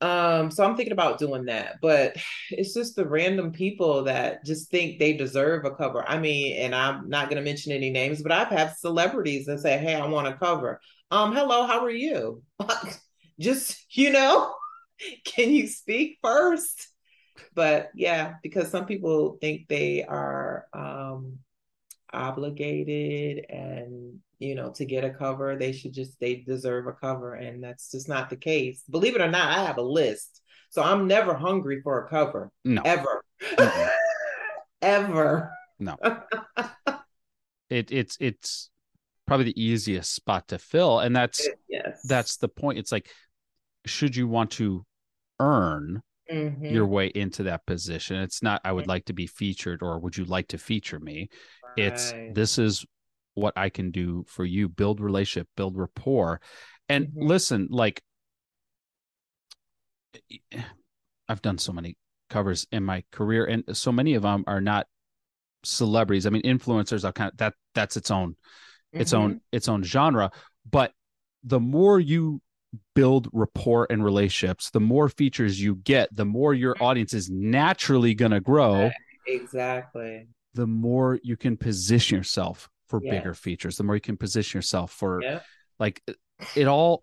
[0.00, 2.16] Um, so I'm thinking about doing that, but
[2.50, 6.04] it's just the random people that just think they deserve a cover.
[6.08, 9.60] I mean, and I'm not going to mention any names, but I've had celebrities that
[9.60, 10.80] say, "Hey, I want a cover."
[11.12, 12.42] Um, hello, how are you?
[13.40, 14.52] just you know,
[15.24, 16.88] can you speak first?
[17.54, 21.38] But yeah, because some people think they are um
[22.12, 27.34] obligated and you know to get a cover they should just they deserve a cover
[27.34, 30.82] and that's just not the case believe it or not i have a list So
[30.82, 32.50] I'm never hungry for a cover.
[32.64, 32.80] No.
[32.82, 33.22] Ever.
[34.82, 35.52] Ever.
[35.78, 35.98] No.
[37.68, 38.70] it it's it's
[39.26, 41.00] probably the easiest spot to fill.
[41.00, 42.00] And that's yes.
[42.08, 42.78] that's the point.
[42.78, 43.10] It's like,
[43.84, 44.86] should you want to
[45.40, 46.66] earn Mhm.
[46.70, 48.16] your way into that position?
[48.16, 51.28] It's not I would like to be featured or would you like to feature me?
[51.76, 52.84] It's this is
[53.34, 56.40] what I can do for you, build relationship, build rapport.
[56.88, 57.28] And Mhm.
[57.28, 58.02] listen, like
[61.28, 61.96] I've done so many
[62.28, 64.86] covers in my career, and so many of them are not
[65.64, 66.26] celebrities.
[66.26, 68.36] I mean, influencers are kind of that that's its own
[68.98, 69.16] its Mhm.
[69.18, 70.30] own its own genre.
[70.70, 70.92] But
[71.44, 72.40] the more you
[72.94, 78.14] build rapport and relationships, the more features you get, the more your audience is naturally
[78.14, 78.90] gonna grow,
[79.26, 80.28] Exactly.
[80.54, 83.10] the more you can position yourself for Yeah.
[83.10, 85.40] bigger features, the more you can position yourself for Yeah.
[85.78, 86.02] like
[86.54, 87.02] it all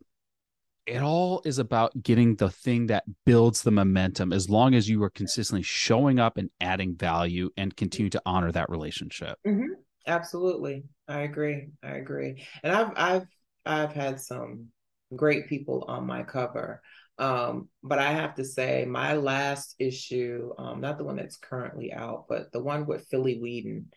[0.85, 5.03] it all is about getting the thing that builds the momentum as long as you
[5.03, 9.73] are consistently showing up and adding value and continue to honor that relationship hmm
[10.07, 10.85] Absolutely.
[11.07, 11.67] I agree.
[11.83, 12.43] I agree.
[12.63, 13.27] And I've I've
[13.65, 14.67] I've had some
[15.15, 16.81] great people on my cover.
[17.17, 21.91] Um, but I have to say my last issue, um, not the one that's currently
[21.91, 23.87] out, but the one with Philly Whedon,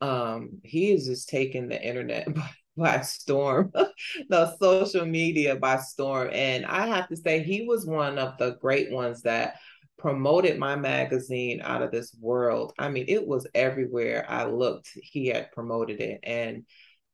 [0.00, 3.70] um, he is just taking the internet by, by storm,
[4.28, 6.30] the social media by storm.
[6.32, 9.56] And I have to say he was one of the great ones that
[9.98, 12.72] promoted my magazine out of this world.
[12.78, 16.20] I mean, it was everywhere I looked, he had promoted it.
[16.22, 16.64] And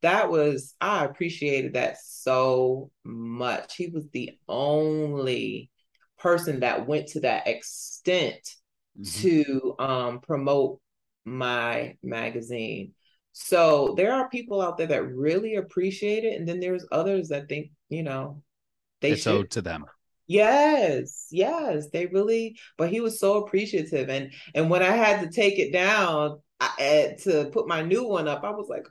[0.03, 3.77] that was, I appreciated that so much.
[3.77, 5.71] He was the only
[6.19, 8.57] person that went to that extent
[9.05, 10.81] to um, promote
[11.25, 12.93] my magazine.
[13.33, 16.39] So there are people out there that really appreciate it.
[16.39, 18.43] And then there's others that think, you know,
[19.01, 19.87] they it's should owed to them
[20.31, 22.57] Yes, yes, they really.
[22.79, 27.17] But he was so appreciative, and and when I had to take it down I,
[27.23, 28.87] to put my new one up, I was like,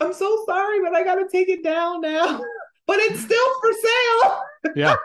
[0.00, 2.42] "I'm so sorry, but I got to take it down now."
[2.84, 4.42] But it's still for sale.
[4.76, 4.96] yeah.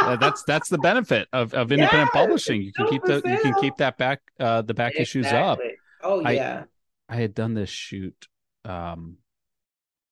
[0.00, 2.60] Uh, that's that's the benefit of, of independent publishing.
[2.60, 5.58] You can keep the for you can keep that back uh the back issues up.
[6.02, 6.64] Oh yeah.
[7.08, 8.28] i had done this shoot
[8.64, 9.16] um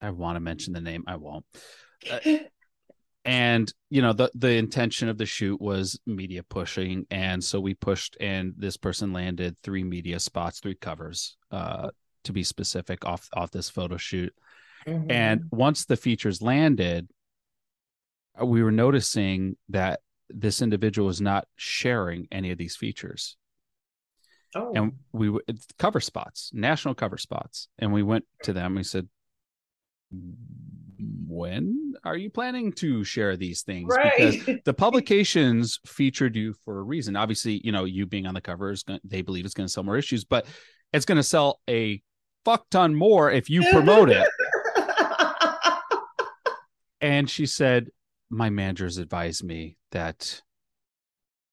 [0.01, 1.45] i want to mention the name i won't
[3.25, 7.07] and you know the the intention of the shoot was media pushing.
[7.11, 11.91] And so we pushed and this person landed three media spots three covers uh
[12.25, 14.35] to be specific off off this photo shoot.
[14.87, 15.13] Mhm.
[15.13, 17.09] and once the features landed
[18.41, 23.37] uh, we were noticing that this individual was not sharing any of these features.
[24.55, 25.39] Oh, and we
[25.79, 27.69] cover spots national cover spots.
[27.79, 29.09] And we went to them we said
[31.27, 34.61] when are you planning to share these things because right.
[34.65, 38.71] the publications featured you for a reason obviously you know you being on the cover
[38.71, 40.47] is going they believe it's going to sell more issues but
[40.93, 42.01] it's going to sell a
[42.45, 44.27] fuck ton more if you promote it
[47.01, 47.89] and she said
[48.31, 50.41] my managers advised me that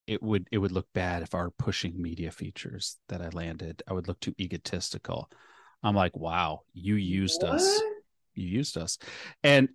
[0.07, 3.83] it would it would look bad if I were pushing media features that I landed.
[3.87, 5.29] I would look too egotistical.
[5.83, 7.81] I'm like, wow, you used us.
[8.33, 8.97] You used us.
[9.43, 9.69] And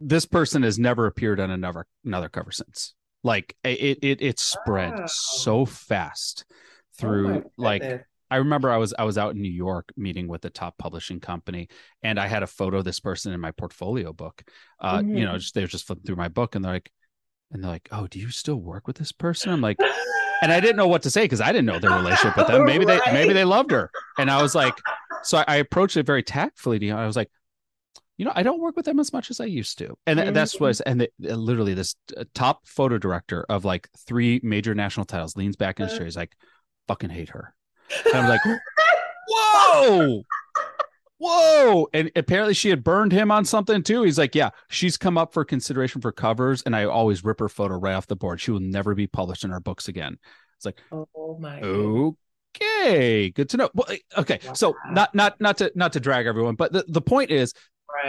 [0.00, 2.94] this person has never appeared on another another cover since.
[3.22, 5.06] Like it it it spread Wow.
[5.06, 6.54] so fast Oh
[6.98, 8.06] through my like.
[8.32, 11.18] I remember I was I was out in New York meeting with a top publishing
[11.18, 11.68] company,
[12.04, 14.44] and I had a photo of this person in my portfolio book.
[14.78, 15.38] Uh, You know, Mhm.
[15.40, 16.92] just they're just flipping through my book, and they're like,
[17.50, 19.78] and they're like, "Oh, do you still work with this person?" I'm like,
[20.42, 22.64] and I didn't know what to say because I didn't know their relationship with them.
[22.64, 24.74] Maybe they maybe they loved her, and I was like,
[25.24, 26.78] so I, I approached it very tactfully.
[26.78, 26.94] To you.
[26.94, 27.32] I was like,
[28.20, 30.34] you know, I don't work with them as much as I used to, and th-
[30.34, 30.60] that's mm.
[30.60, 30.68] what.
[30.68, 30.86] I said.
[30.88, 35.56] And they, literally, this uh, top photo director of like three major national titles leans
[35.56, 36.02] back in his chair.
[36.02, 36.04] Uh.
[36.04, 36.36] He's like,
[36.86, 37.54] "Fucking hate her."
[38.04, 38.42] And I'm like,
[39.30, 40.22] whoa
[41.18, 45.18] whoa and apparently she had burned him on something too he's like yeah she's come
[45.18, 48.40] up for consideration for covers and i always rip her photo right off the board
[48.40, 50.16] she will never be published in our books again
[50.56, 52.14] it's like oh my goodness.
[52.56, 56.26] okay good to know well, eh, okay so not not not to not to drag
[56.26, 57.52] everyone but the, the point is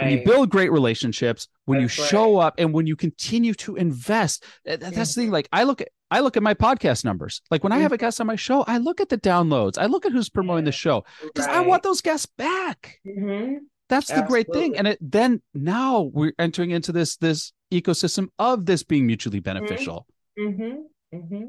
[0.00, 2.10] when you build great relationships when That's you right.
[2.10, 5.62] show up and when you continue to invest th- th- that's the thing like i
[5.64, 8.26] look at i look at my podcast numbers like when i have a guest on
[8.26, 11.46] my show i look at the downloads i look at who's promoting the show because
[11.46, 13.58] i want those guests back Mhm.
[13.88, 18.66] that's the great thing and it then now we're entering into this this ecosystem of
[18.66, 20.06] this being mutually beneficial
[20.38, 21.16] Mm-hmm.
[21.16, 21.44] Mm-hmm.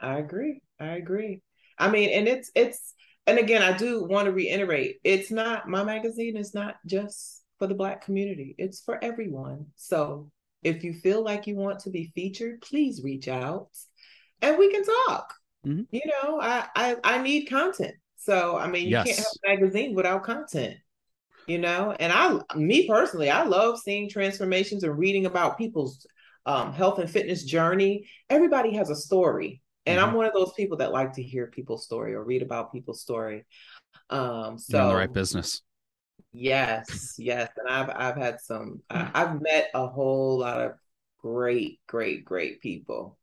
[0.00, 0.60] I agree.
[0.80, 1.40] I agree.
[1.78, 2.92] I mean, and it's it's
[3.26, 7.66] and again, I do want to reiterate, it's not my magazine is not just for
[7.66, 8.54] the black community.
[8.58, 9.66] It's for everyone.
[9.76, 10.30] So
[10.62, 13.68] if you feel like you want to be featured, please reach out.
[14.42, 15.32] and we can talk.
[15.66, 15.82] Mm-hmm.
[15.90, 17.94] You know, I, I I need content.
[18.16, 19.06] So I mean, you yes.
[19.06, 20.76] can't have a magazine without content.
[21.46, 26.04] You know, and I, me personally, I love seeing transformations and reading about people's
[26.44, 28.08] um, health and fitness journey.
[28.28, 30.08] Everybody has a story, and mm-hmm.
[30.08, 33.00] I'm one of those people that like to hear people's story or read about people's
[33.00, 33.46] story.
[34.10, 35.62] Um, so You're in the right business.
[36.38, 38.82] Yes, yes, and I've I've had some.
[38.90, 40.72] I, I've met a whole lot of
[41.18, 43.18] great, great, great people.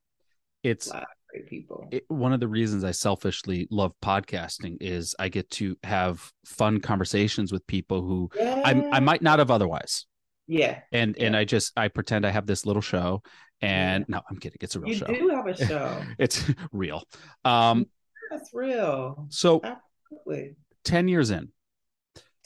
[0.63, 0.91] It's
[1.29, 1.87] great people.
[1.91, 6.79] It, one of the reasons I selfishly love podcasting is I get to have fun
[6.79, 8.61] conversations with people who yeah.
[8.65, 10.07] I I might not have otherwise.
[10.47, 10.79] Yeah.
[10.91, 11.27] And yeah.
[11.27, 13.21] and I just I pretend I have this little show
[13.61, 14.15] and yeah.
[14.15, 14.57] no, I'm kidding.
[14.61, 15.09] It's a real you show.
[15.09, 16.01] You do have a show.
[16.17, 17.03] it's real.
[17.45, 17.85] Um
[18.31, 19.27] that's real.
[19.29, 20.55] So Absolutely.
[20.83, 21.49] 10 years in.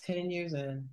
[0.08, 0.90] 10 years in.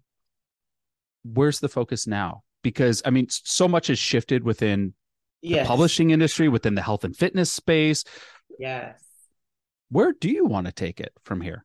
[1.25, 2.43] Where's the focus now?
[2.63, 4.95] Because I mean so much has shifted within
[5.41, 5.65] yes.
[5.65, 8.05] the publishing industry, within the health and fitness space.
[8.59, 9.01] Yes.
[9.91, 11.65] Where do you want to take it from here?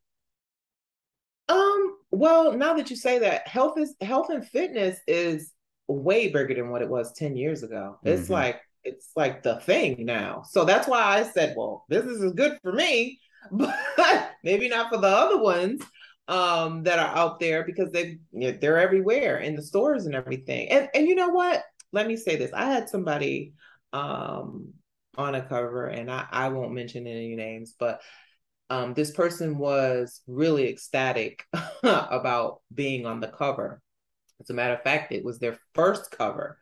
[1.47, 5.51] Um, well, now that you say that, health is health and fitness is
[5.87, 7.97] way bigger than what it was 10 years ago.
[8.03, 8.33] It's mm-hmm.
[8.33, 10.43] like it's like the thing now.
[10.47, 13.19] So that's why I said, well, business is good for me,
[13.51, 15.81] but maybe not for the other ones
[16.29, 20.69] um that are out there because they they're everywhere in the stores and everything.
[20.69, 21.63] And and you know what?
[21.91, 22.53] Let me say this.
[22.53, 23.53] I had somebody
[23.91, 24.73] um
[25.17, 28.01] on a cover and I, I won't mention any names, but
[28.69, 31.43] um, this person was really ecstatic
[31.83, 33.81] about being on the cover.
[34.39, 36.59] As a matter of fact, it was their first cover.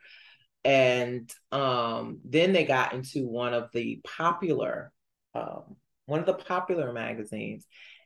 [0.64, 4.92] And um, then they got into one of the popular,
[5.36, 5.76] um,
[6.06, 7.66] one of the popular magazines,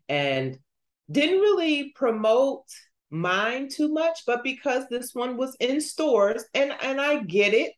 [0.09, 0.57] and
[1.11, 2.65] didn't really promote
[3.09, 4.19] mine too much.
[4.25, 7.75] But because this one was in stores, and and I get it,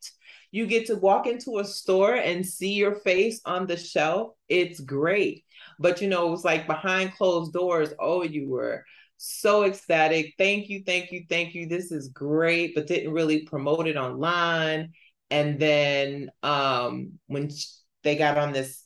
[0.52, 4.34] you get to walk into a store and see your face on the shelf.
[4.48, 5.44] It's great.
[5.80, 7.94] But you know, it was like behind closed doors.
[8.00, 8.86] Oh, you were
[9.18, 10.34] so ecstatic.
[10.38, 11.68] Thank you, thank you, thank you.
[11.68, 14.92] This is great, but didn't really promote it online.
[15.32, 17.50] And then um, when
[18.04, 18.84] they got on this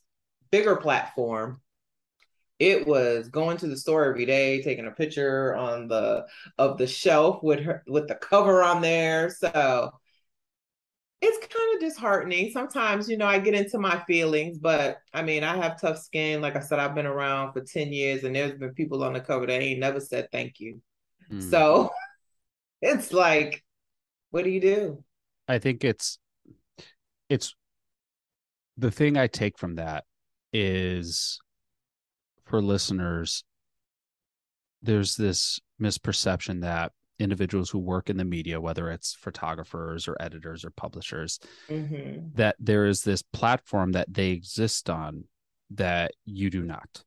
[0.51, 1.59] bigger platform,
[2.59, 6.25] it was going to the store every day, taking a picture on the
[6.57, 9.29] of the shelf with her with the cover on there.
[9.29, 9.91] So
[11.21, 12.51] it's kind of disheartening.
[12.51, 16.41] Sometimes, you know, I get into my feelings, but I mean, I have tough skin.
[16.41, 19.19] Like I said, I've been around for 10 years and there's been people on the
[19.19, 20.81] cover that ain't never said thank you.
[21.31, 21.49] Mm.
[21.49, 21.91] So
[22.81, 23.63] it's like,
[24.29, 25.03] what do you do?
[25.47, 26.19] I think it's,
[27.29, 27.55] it's
[28.77, 30.03] the thing I take from that
[30.53, 31.39] is
[32.47, 33.43] for listeners,
[34.81, 40.63] there's this misperception that individuals who work in the media, whether it's photographers or editors
[40.63, 42.27] or publishers, mm-hmm.
[42.35, 45.23] that there is this platform that they exist on
[45.71, 47.03] that you do not.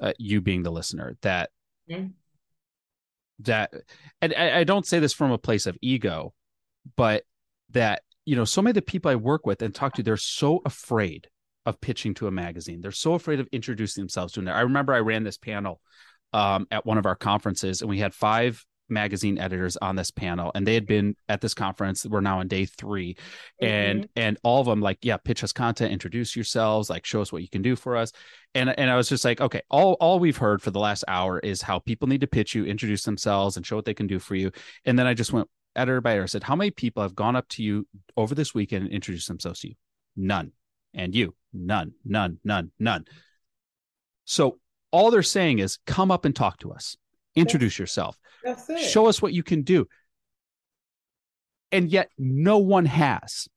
[0.00, 1.50] Uh, you being the listener, that
[1.88, 2.08] mm-hmm.
[3.40, 3.72] that,
[4.20, 6.34] and I, I don't say this from a place of ego,
[6.96, 7.22] but
[7.70, 10.16] that you know, so many of the people I work with and talk to, they're
[10.16, 11.28] so afraid
[11.66, 12.80] of pitching to a magazine.
[12.80, 14.48] They're so afraid of introducing themselves to it.
[14.48, 15.80] I remember I ran this panel
[16.32, 20.52] um, at one of our conferences, and we had five magazine editors on this panel
[20.54, 23.66] and they had been at this conference we're now on day 3 mm-hmm.
[23.66, 27.32] and and all of them like yeah pitch us content introduce yourselves like show us
[27.32, 28.12] what you can do for us
[28.54, 31.38] and and i was just like okay all all we've heard for the last hour
[31.38, 34.18] is how people need to pitch you introduce themselves and show what they can do
[34.18, 34.50] for you
[34.84, 37.48] and then i just went editor by editor said how many people have gone up
[37.48, 39.74] to you over this weekend and introduced themselves to you
[40.16, 40.52] none
[40.94, 41.34] and you.
[41.52, 43.04] None none none none.
[44.24, 44.58] So
[44.90, 46.96] all they're saying is come up and talk to us.
[47.34, 48.16] Introduce yourself.
[48.78, 49.86] show us what you can do.
[51.70, 53.48] And yet no one has.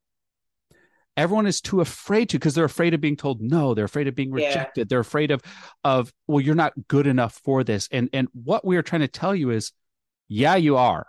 [1.17, 3.73] Everyone is too afraid to because they're afraid of being told no.
[3.73, 4.81] They're afraid of being rejected.
[4.81, 4.85] Yeah.
[4.89, 5.41] they're afraid of
[5.83, 7.87] of well you're not good enough for this.
[7.91, 9.71] And and what we are trying to tell you is
[10.27, 11.07] yeah you are.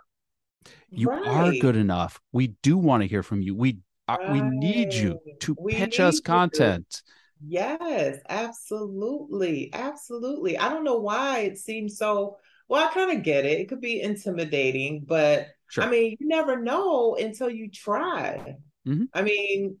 [0.89, 1.27] You right.
[1.27, 2.19] are good enough.
[2.31, 3.53] We do want to hear from you.
[3.55, 4.31] We right.
[4.31, 7.01] We need you to we pitch us content
[7.45, 13.45] yes absolutely absolutely i don't know why it seems so well, I kind of get
[13.45, 13.59] it.
[13.59, 15.85] It could be intimidating, but sure.
[15.85, 18.57] I mean, you never know until you try.
[18.85, 19.05] Mm-hmm.
[19.13, 19.77] I mean,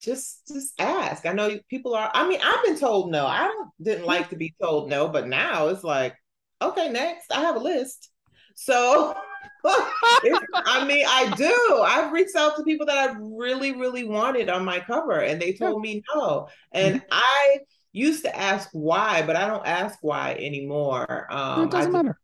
[0.00, 1.26] just just ask.
[1.26, 2.10] I know people are.
[2.12, 3.26] I mean, I've been told no.
[3.26, 6.16] I didn't like to be told no, but now it's like,
[6.60, 7.32] okay, next.
[7.32, 8.10] I have a list.
[8.56, 9.14] So,
[9.64, 11.82] I mean, I do.
[11.82, 15.52] I've reached out to people that I really, really wanted on my cover, and they
[15.52, 16.48] told me no.
[16.72, 17.06] And mm-hmm.
[17.10, 17.58] I
[17.92, 21.26] used to ask why, but I don't ask why anymore.
[21.30, 22.18] Um, it doesn't matter.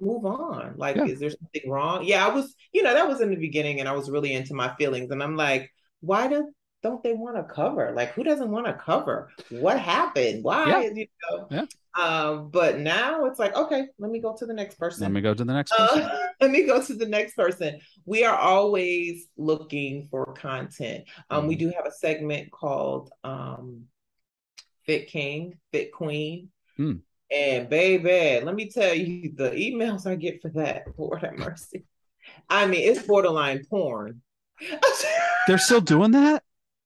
[0.00, 0.74] Move on.
[0.76, 1.04] Like, yeah.
[1.04, 2.04] is there something wrong?
[2.04, 4.54] Yeah, I was, you know, that was in the beginning and I was really into
[4.54, 5.10] my feelings.
[5.10, 5.70] And I'm like,
[6.00, 6.50] why do
[6.82, 7.92] don't they want to cover?
[7.94, 9.30] Like, who doesn't want to cover?
[9.50, 10.42] What happened?
[10.44, 10.68] Why?
[10.68, 10.90] Yeah.
[10.94, 11.48] You know?
[11.50, 11.64] Yeah.
[11.98, 15.02] Um, but now it's like, okay, let me go to the next person.
[15.04, 16.02] Let me go to the next person.
[16.02, 17.80] Uh, let me go to the next person.
[18.06, 21.04] We are always looking for content.
[21.28, 21.68] Um, we Mm-hmm.
[21.68, 23.84] do have a segment called um,
[24.86, 26.50] Fit King, Fit Queen.
[26.76, 26.96] Hmm.
[27.30, 31.84] And baby, let me tell you, the emails I get for that, Lord have mercy.
[32.48, 34.22] I mean, it's borderline porn.
[35.46, 36.42] They're still doing that?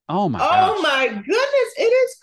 [0.09, 0.83] Oh my Oh gosh.
[0.83, 2.17] my goodness, it is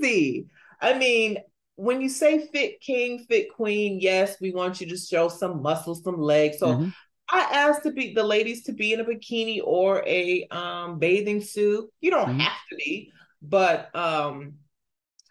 [0.00, 0.46] crazy.
[0.80, 1.38] I mean,
[1.76, 6.02] when you say fit king, fit queen, yes, we want you to show some muscles,
[6.04, 6.58] some legs.
[6.58, 6.92] So Mhm.
[7.30, 11.40] I asked to be the ladies to be in a bikini or a um, bathing
[11.42, 11.90] suit.
[12.00, 12.40] You don't Mhm.
[12.40, 13.12] have to be,
[13.42, 14.54] but um,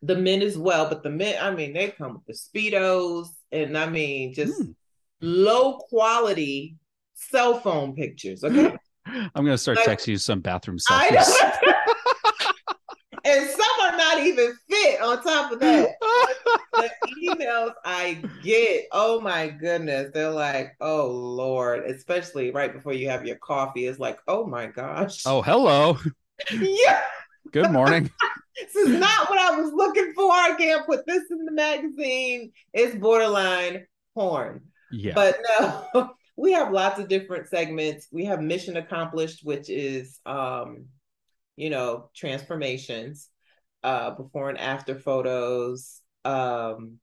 [0.01, 0.89] the men as well.
[0.89, 4.71] But the men, I mean, they come with the speedos, and I mean, just Hmm.
[5.21, 6.75] low quality
[7.13, 8.43] cell phone pictures.
[8.43, 8.75] Okay.
[9.35, 10.97] I'm gonna start Like- texting you some bathroom know.
[13.25, 15.89] and some are not even fit on top of that.
[16.75, 16.91] The
[17.23, 23.25] emails I get, oh my goodness, they're like, oh Lord, especially right before you have
[23.25, 25.23] your coffee, it's like, oh my gosh.
[25.25, 25.97] oh, hello.
[26.51, 26.99] yeah,
[27.51, 28.11] Good morning.
[28.57, 30.29] this is not what I was looking for.
[30.31, 32.51] I can't put this in the magazine.
[32.73, 34.61] It's borderline porn.
[34.91, 35.13] Yeah.
[35.15, 38.07] But no, we have lots of different segments.
[38.11, 40.85] We have mission accomplished, which is um,
[41.55, 43.29] you know, transformations,
[43.83, 46.01] uh, before and after photos.
[46.25, 46.99] Um,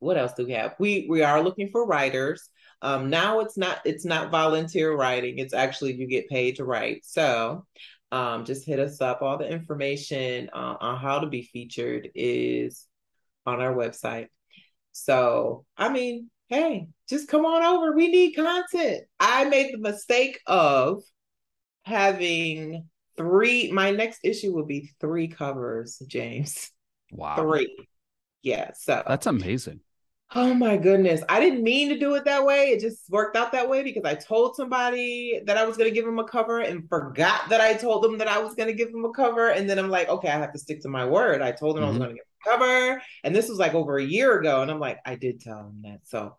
[0.00, 0.74] what else do we have?
[0.78, 2.48] We we are looking for writers.
[2.82, 5.38] Um, now it's not it's not volunteer writing.
[5.38, 7.04] It's actually you get paid to write.
[7.04, 7.66] So
[8.10, 9.22] um, just hit us up.
[9.22, 12.86] All the information uh, on how to be featured is
[13.44, 14.28] on our website.
[14.92, 17.92] So, I mean, hey, just come on over.
[17.94, 19.02] We need content.
[19.20, 21.02] I made the mistake of
[21.84, 23.72] having three.
[23.72, 26.70] My next issue will be three covers, James.
[27.10, 27.36] wow.
[27.36, 27.88] Three.
[28.42, 28.72] Yeah.
[28.74, 29.80] So That's amazing.
[30.34, 31.22] Oh my goodness.
[31.28, 32.70] I didn't mean to do it that way.
[32.70, 35.94] It just worked out that way because I told somebody that I was going to
[35.94, 38.74] give them a cover and forgot that I told them that I was going to
[38.74, 39.48] give them a cover.
[39.48, 41.40] And then I'm like, okay, I have to stick to my word.
[41.40, 41.98] I told them I was Mhm.
[41.98, 43.00] going to give cover.
[43.24, 44.62] And this was like over a year ago.
[44.62, 46.00] And I'm like, I did tell them that.
[46.04, 46.36] So,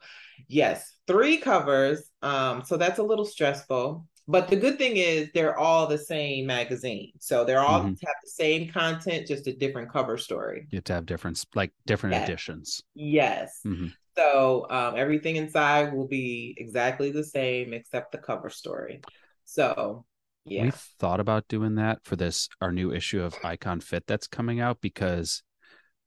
[0.47, 2.04] yes, three covers.
[2.22, 4.06] Um, so that's a little stressful.
[4.28, 7.14] But the good thing is they're all the same magazine.
[7.20, 7.97] So they're all Mhm.
[8.06, 10.68] have the same content, just a different cover story.
[10.70, 12.24] You have to have different, like different Yeah.
[12.26, 12.84] editions.
[12.93, 13.60] Yes.
[13.66, 13.91] Mhm.
[14.16, 19.02] So um, everything inside will be exactly the same except the cover story.
[19.45, 20.06] So
[20.45, 20.64] yeah.
[20.64, 24.60] We thought about doing that for this our new issue of Icon Fit that's coming
[24.60, 25.41] out because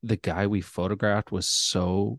[0.02, 2.18] the guy we photographed was so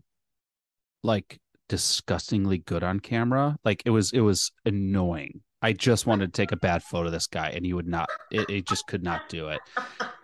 [1.02, 3.56] like disgustingly good on camera.
[3.64, 5.42] Like it was it was annoying.
[5.62, 8.08] I just wanted to take a bad photo of this guy and he would not
[8.30, 9.60] it, it just could not do it.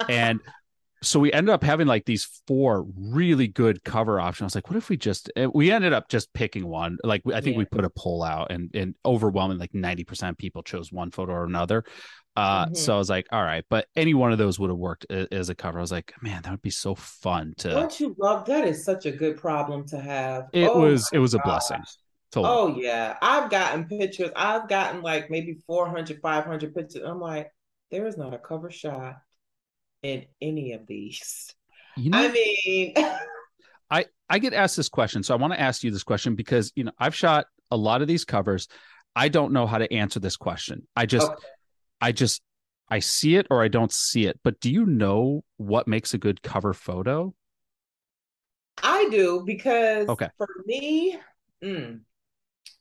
[0.09, 0.41] And
[1.03, 4.43] so we ended up having like these four really good cover options.
[4.43, 6.99] I was like, what if we just eh, we ended up just picking one.
[7.03, 10.63] Like I think we put a poll out and and overwhelming like 90% of people
[10.63, 11.85] chose one photo or another.
[12.37, 12.75] Uh Mhm.
[12.75, 15.49] so I was like, all right, but any one of those would have worked as
[15.49, 15.79] a cover.
[15.79, 18.85] I was like, man, that would be so fun to Don't you love that is
[18.85, 20.51] such a good problem to have.
[20.53, 21.87] it Oh was it was a blessing.
[22.33, 22.61] Totally.
[22.63, 23.19] Oh yeah.
[23.21, 24.31] I've gotten pictures.
[24.37, 27.03] I've gotten like maybe 400, 500 pictures.
[27.05, 27.53] I'm like,
[27.91, 29.21] there is not a cover shot
[30.03, 31.55] in any of these.
[31.97, 32.95] you know, I mean,
[33.91, 36.73] I I get asked this question, so I want to ask you this question because
[36.77, 38.69] you know I've shot a lot of these covers.
[39.17, 40.87] I don't know how to answer this question.
[40.97, 41.60] I just Okay.
[42.01, 42.43] I just
[42.89, 44.41] I see it or I don't see it.
[44.43, 47.35] But do you know what makes a good cover photo?
[48.83, 50.31] I do because Okay.
[50.39, 51.19] for me,
[51.63, 52.01] mm,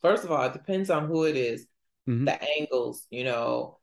[0.02, 1.66] first of all, it depends on who it is,
[2.06, 2.26] Mhm.
[2.26, 3.78] the angles, you know.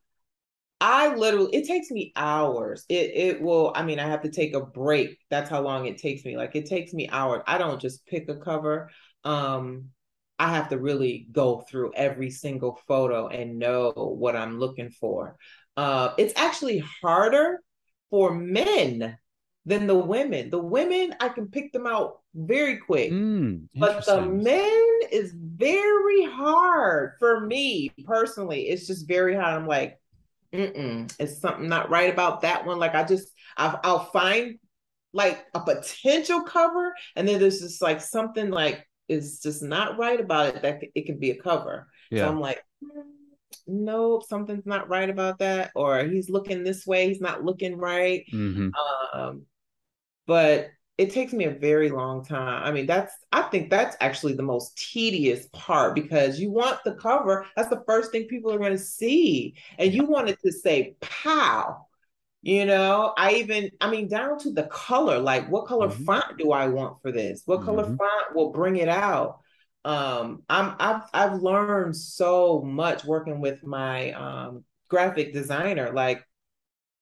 [0.81, 2.85] I literally it takes me hours.
[2.89, 5.17] It it will, I mean, I have to take a break.
[5.29, 6.37] That's how long it takes me.
[6.37, 7.43] Like it takes me hours.
[7.47, 8.91] I don't just pick a cover.
[9.23, 9.89] Um,
[10.39, 15.35] I have to really go through every single photo and know what I'm looking for.
[15.75, 17.61] Uh, it's actually harder
[18.09, 19.17] for men
[19.65, 20.49] than the women.
[20.49, 23.11] The women, I can pick them out very quick.
[23.11, 28.69] Mm, But the men is very hard for me personally.
[28.69, 29.55] It's just very hard.
[29.55, 29.99] I'm like,
[30.53, 32.79] mm-mm, it's something not right about that one.
[32.79, 33.27] Like I just,
[33.57, 34.59] I'll, I'll find
[35.13, 40.19] like a potential cover, and then there's just like something like is just not right
[40.19, 41.87] about it that it can be a cover.
[42.11, 42.27] So.
[42.27, 42.63] I'm like,
[43.67, 48.25] nope, something's not right about that, or he's looking this way, he's not looking right.
[48.31, 48.69] hmm
[49.13, 49.43] Um,
[50.25, 52.63] but it takes me a very long time.
[52.63, 56.95] I mean, that's I think that's actually the most tedious part because you want the
[56.95, 57.45] cover.
[57.55, 60.95] That's the first thing people are going to see, and you want it to say
[60.99, 61.86] "pow."
[62.47, 66.05] You know, I even, I mean, down to the color, like what color mm-hmm.
[66.05, 67.41] font do I want for this?
[67.43, 67.97] What color mm-hmm.
[67.97, 69.39] font will bring it out?
[69.83, 75.91] Um, I'm I've I've learned so much working with my um graphic designer.
[75.91, 76.23] Like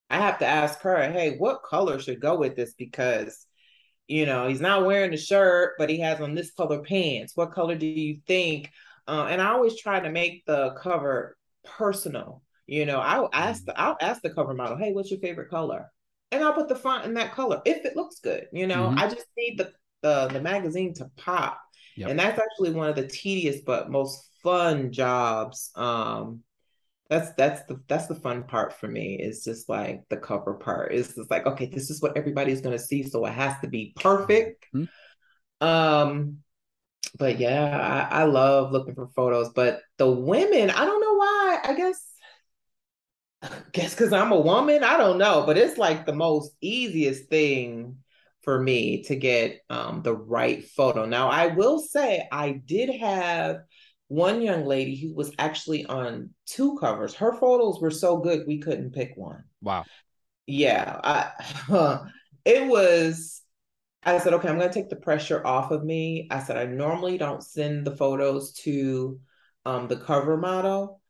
[0.09, 2.73] I have to ask her, hey, what color should go with this?
[2.73, 3.45] Because
[4.07, 7.37] you know, he's not wearing the shirt, but he has on this color pants.
[7.37, 8.71] What color do you think?
[9.07, 12.41] Uh, and I always try to make the cover personal.
[12.67, 15.91] You know, I'll ask the I'll ask the cover model, hey, what's your favorite color?
[16.31, 18.47] And I'll put the font in that color if it looks good.
[18.51, 18.99] You know, mm-hmm.
[18.99, 21.59] I just need the the the magazine to pop.
[21.97, 22.09] Yep.
[22.09, 25.71] And that's actually one of the tedious but most fun jobs.
[25.75, 26.41] Um,
[27.09, 29.19] that's that's the that's the fun part for me.
[29.21, 30.93] Is just like the cover part.
[30.93, 33.93] It's just like, okay, this is what everybody's gonna see, so it has to be
[33.95, 34.65] perfect.
[34.73, 35.67] Mm-hmm.
[35.67, 36.37] Um,
[37.17, 39.49] but yeah, I, I love looking for photos.
[39.49, 41.59] But the women, I don't know why.
[41.63, 42.01] I guess
[43.71, 44.83] guess because I'm a woman.
[44.83, 47.97] I don't know, but it's like the most easiest thing
[48.41, 51.05] for me to get um, the right photo.
[51.05, 53.57] Now, I will say I did have
[54.07, 57.15] one young lady who was actually on two covers.
[57.15, 59.43] Her photos were so good we couldn't pick one.
[59.61, 59.85] Wow.
[60.45, 62.07] Yeah, I,
[62.45, 63.41] it was
[64.05, 66.27] I said, okay, I'm going to take the pressure off of me.
[66.29, 69.19] I said, I normally don't send the photos to
[69.65, 71.01] um, the cover model.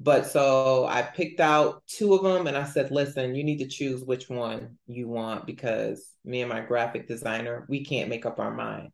[0.00, 3.68] But so I picked out two of them and I said, listen, you need to
[3.68, 8.38] choose which one you want because me and my graphic designer, we can't make up
[8.38, 8.90] our mind.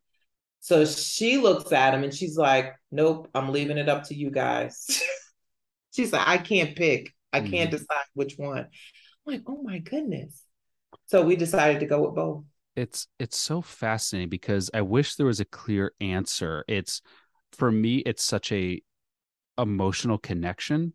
[0.59, 4.29] So she looks at him and she's like, nope, I'm leaving it up to you
[4.29, 5.01] guys.
[5.91, 7.11] she's like, I can't pick.
[7.33, 7.77] I can't mm-hmm.
[7.77, 8.59] decide which one.
[8.59, 8.67] I'm
[9.25, 10.43] like, oh my goodness.
[11.07, 12.43] So we decided to go with both
[12.75, 16.63] it's it's so fascinating because I wish there was a clear answer.
[16.67, 17.01] It's
[17.51, 18.81] for me, it's such a
[19.61, 20.93] emotional connection.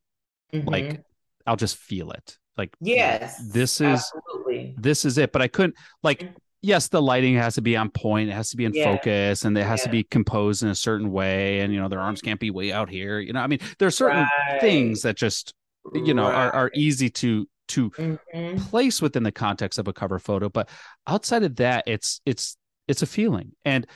[0.52, 0.68] Mm-hmm.
[0.68, 1.04] Like
[1.46, 2.38] I'll just feel it.
[2.56, 4.74] Like yes, this is absolutely.
[4.78, 5.32] this is it.
[5.32, 6.34] But I couldn't like mm-hmm.
[6.62, 8.84] yes, the lighting has to be on point, it has to be in yeah.
[8.84, 9.84] focus, and it has yeah.
[9.84, 11.60] to be composed in a certain way.
[11.60, 13.20] And you know, their arms can't be way out here.
[13.20, 14.60] You know, I mean, there are certain right.
[14.60, 15.54] things that just
[15.94, 16.34] you know right.
[16.34, 18.58] are, are easy to to mm-hmm.
[18.64, 20.68] place within the context of a cover photo but
[21.06, 22.56] outside of that it's it's
[22.86, 23.86] it's a feeling and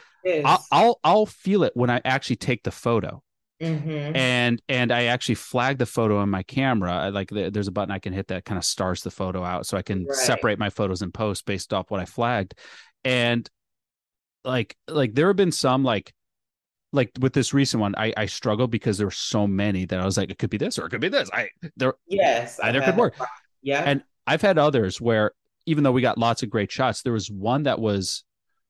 [0.45, 3.23] I'll, I'll, I'll feel it when i actually take the photo
[3.61, 4.17] mm-hmm.
[4.17, 7.91] and and i actually flag the photo on my camera I, like there's a button
[7.91, 10.17] i can hit that kind of stars the photo out so i can right.
[10.17, 12.55] separate my photos and post based off what i flagged
[13.05, 13.49] and
[14.45, 16.13] like like there have been some like
[16.93, 20.05] like with this recent one, I I struggled because there were so many that I
[20.05, 21.31] was like, it could be this or it could be this.
[21.33, 23.15] I there yes, either could work.
[23.63, 23.83] Yeah.
[23.85, 25.33] And I've had others where
[25.67, 28.25] even though we got lots of great shots, there was one that was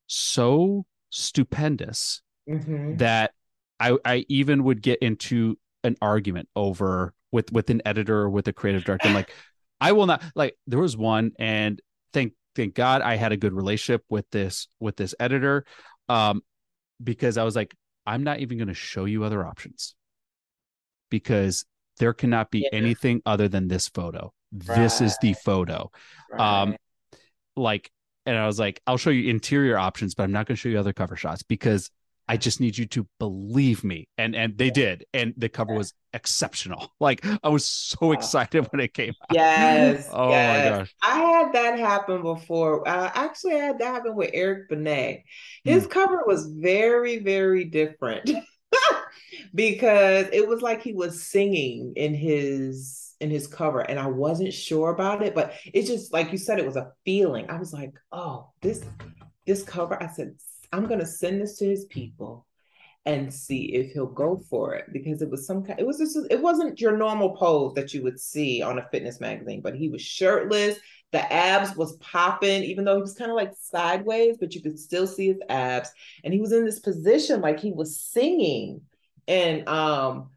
[0.07, 2.97] so stupendous mm-hmm.
[2.97, 3.33] that
[3.81, 8.47] I, I even would get into an argument over with with an editor or with
[8.49, 9.09] a creative director.
[9.09, 9.33] I'm like,
[9.81, 11.81] I will not like there was one and
[12.13, 15.65] thank thank God I had a good relationship with this with this editor.
[16.09, 16.43] Um,
[17.03, 17.75] because I was like,
[18.07, 19.95] I'm not even going to show you other options
[21.11, 21.65] because
[21.99, 22.69] there cannot be yeah.
[22.73, 25.91] anything other than this photo this is the photo
[26.33, 26.63] right.
[26.63, 26.77] um
[27.57, 27.91] like
[28.27, 30.69] and i was like i'll show you interior options but i'm not going to show
[30.69, 31.91] you other cover shots because
[32.31, 34.09] i just need you to believe me.
[34.17, 35.05] And and they did.
[35.13, 36.93] And the cover was exceptional.
[37.01, 39.35] Like i was so excited when it came out.
[39.35, 40.71] Yes oh yes.
[40.71, 40.95] my gosh.
[41.03, 42.87] I had that happen before.
[42.87, 45.25] Uh, actually i had that happen with eric benet.
[45.65, 45.91] His mm.
[45.91, 48.31] cover was very very different
[49.55, 54.55] because it was like he was singing in his in his cover and I wasn't
[54.55, 57.51] sure about it, but it's just like you said, it was a feeling.
[57.51, 58.85] I was like, oh, this
[59.47, 60.01] this cover.
[60.03, 60.37] I said,
[60.73, 62.47] I'm gonna send this to his people
[63.07, 66.19] and see if he'll go for it because it was some kind it was just
[66.31, 69.89] it wasn't your normal pose that you would see on a fitness magazine but he
[69.89, 70.77] was shirtless
[71.13, 74.79] the abs was popping even though he was kind of like sideways but you could
[74.79, 75.91] still see his abs
[76.25, 78.83] and he was in this position like he was singing
[79.27, 80.29] and um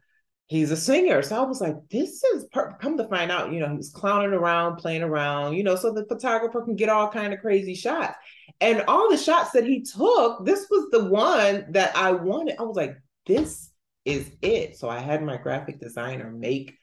[0.46, 1.22] he's a singer.
[1.22, 2.76] So I was like, this is per-.
[2.80, 5.92] come to find out, you know, he was clowning around, playing around, you know, so
[5.92, 8.16] the photographer can get all kind of crazy shots.
[8.60, 12.56] And all the shots that he took, this was the one that I wanted.
[12.58, 12.96] I was like,
[13.26, 13.70] this
[14.04, 14.76] is it.
[14.76, 16.76] So I had my graphic designer make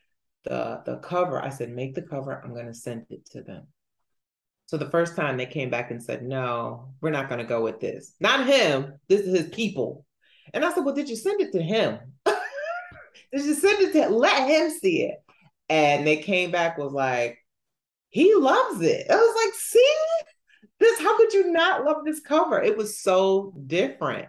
[0.43, 1.43] the the cover.
[1.43, 2.41] I said, make the cover.
[2.43, 3.67] I'm to send it to them.
[4.65, 7.79] So the first time they came back and said, no, we're not to go with
[7.79, 8.15] this.
[8.19, 8.93] Not him.
[9.09, 10.05] This is his people.
[10.53, 11.99] And I said, well, did you send it to him?
[13.33, 15.17] just send it to let him see it.
[15.69, 17.37] And they came back was like,
[18.09, 19.07] he loves it.
[19.09, 19.95] I was like, see
[20.81, 22.61] this, how could you not love this cover?
[22.61, 24.27] It was so different.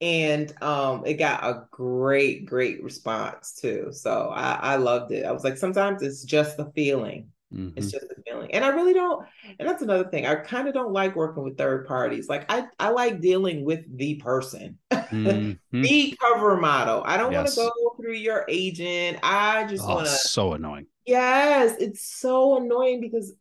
[0.00, 3.88] And um, it got a great, great response too.
[3.92, 5.24] So I, I loved it.
[5.24, 7.78] I was like, sometimes it's just the feeling, Mm-hmm.
[7.78, 8.52] It's just the feeling.
[8.54, 9.26] And I really don't,
[9.58, 10.26] and that's another thing.
[10.26, 12.28] I kind of don't like working with third parties.
[12.28, 15.82] Like I, I like dealing with the person, mm-hmm.
[15.82, 17.02] the cover model.
[17.04, 17.56] I don't yes.
[17.56, 19.18] want to go through your agent.
[19.22, 20.86] I just oh, want to so annoying.
[21.06, 23.34] Yes, it's so annoying because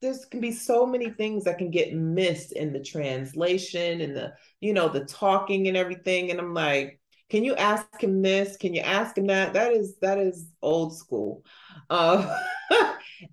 [0.00, 4.32] there's can be so many things that can get missed in the translation and the,
[4.60, 6.30] you know, the talking and everything.
[6.30, 8.56] And I'm like, can you ask him this?
[8.56, 9.52] Can you ask him that?
[9.52, 11.44] That is that is old school.
[11.88, 12.36] Uh,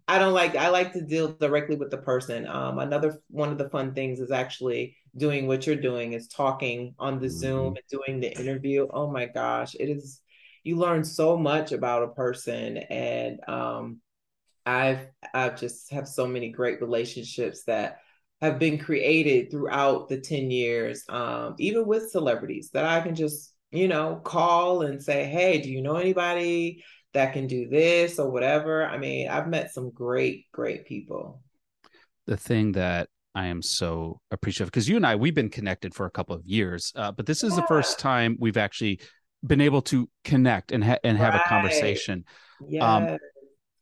[0.08, 0.56] I don't like.
[0.56, 2.48] I like to deal directly with the person.
[2.48, 6.94] Um, another one of the fun things is actually doing what you're doing is talking
[7.00, 7.38] on the mm-hmm.
[7.38, 8.88] Zoom and doing the interview.
[8.92, 10.22] Oh my gosh, it is.
[10.64, 14.02] You learn so much about a person, and um,
[14.68, 18.00] I've I've just have so many great relationships that
[18.42, 23.56] have been created throughout the 10 years um, even with celebrities that i can just
[23.72, 26.84] you know call and say hey do you know anybody
[27.18, 28.86] that can do this or whatever.
[28.86, 31.42] I mean, I've met some great, great people.
[32.28, 36.06] The thing that I am so appreciative because you and I we've been connected for
[36.06, 37.62] a couple of years, uh, but this is yeah.
[37.62, 39.00] the first time we've actually
[39.46, 41.42] been able to connect and ha- and have right.
[41.46, 42.26] a conversation.
[42.68, 42.96] Yeah.
[42.96, 43.18] Um,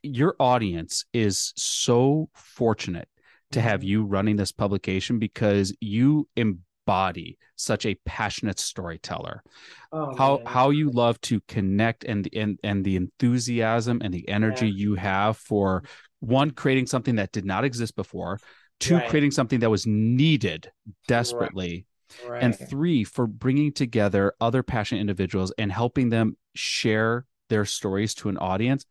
[0.05, 3.07] your audience is so fortunate
[3.51, 3.89] to have mm-hmm.
[3.89, 9.41] you running this publication because you embody such a passionate storyteller.
[9.91, 10.45] Oh, how man.
[10.45, 14.73] how you love to connect and and and the enthusiasm and the energy yeah.
[14.75, 15.83] you have for
[16.19, 18.39] one creating something that did not exist before,
[18.79, 19.09] two right.
[19.09, 20.71] creating something that was needed
[21.07, 21.69] desperately.
[21.69, 21.85] Right.
[22.29, 22.43] Right.
[22.43, 28.29] And three, for bringing together other passionate individuals and helping them share their stories to
[28.29, 28.85] an audience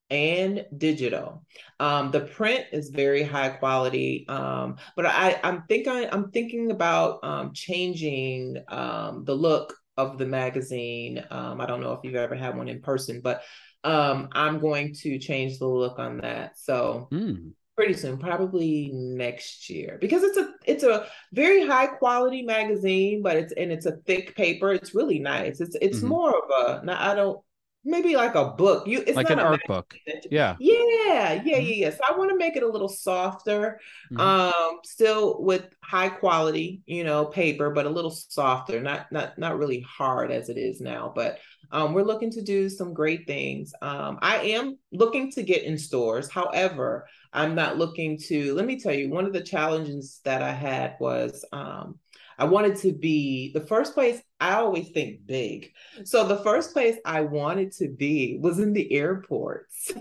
[0.09, 1.43] and digital.
[1.79, 6.71] Um, the print is very high quality, um, but I, I'm think I, am thinking
[6.71, 11.25] about um, changing um, the look of the magazine.
[11.29, 13.41] Um, I don't know if you've ever had one in person, but
[13.83, 16.57] um, I'm going to change the look on that.
[16.57, 17.09] So.
[17.11, 23.21] Mm pretty soon, probably next year, because it's a it's a very high quality magazine,
[23.21, 24.73] but it's and it's a thick paper.
[24.73, 25.61] It's really nice.
[25.61, 26.07] It's it's mm-hmm.
[26.07, 26.85] more of a.
[26.85, 27.39] Now I don't
[27.83, 28.87] maybe like a book.
[28.87, 29.95] You it's like an art book.
[30.29, 30.55] Yeah.
[30.59, 31.73] Yeah, yeah, yeah, mm-hmm.
[31.73, 31.89] yeah.
[31.91, 33.79] So I want to make it a little softer,
[34.11, 34.19] mm-hmm.
[34.19, 39.57] um, still with high quality, you know, paper, but a little softer, not not not
[39.57, 41.11] really hard as it is now.
[41.15, 41.39] But
[41.71, 43.73] um, we're looking to do some great things.
[43.81, 46.29] Um, I am looking to get in stores.
[46.29, 48.53] However, I'm not looking to.
[48.53, 51.99] Let me tell you, one of the challenges that I had was um,
[52.37, 54.21] I wanted to be the first place.
[54.39, 55.71] I always think big.
[56.03, 59.91] So the first place I wanted to be was in the airports.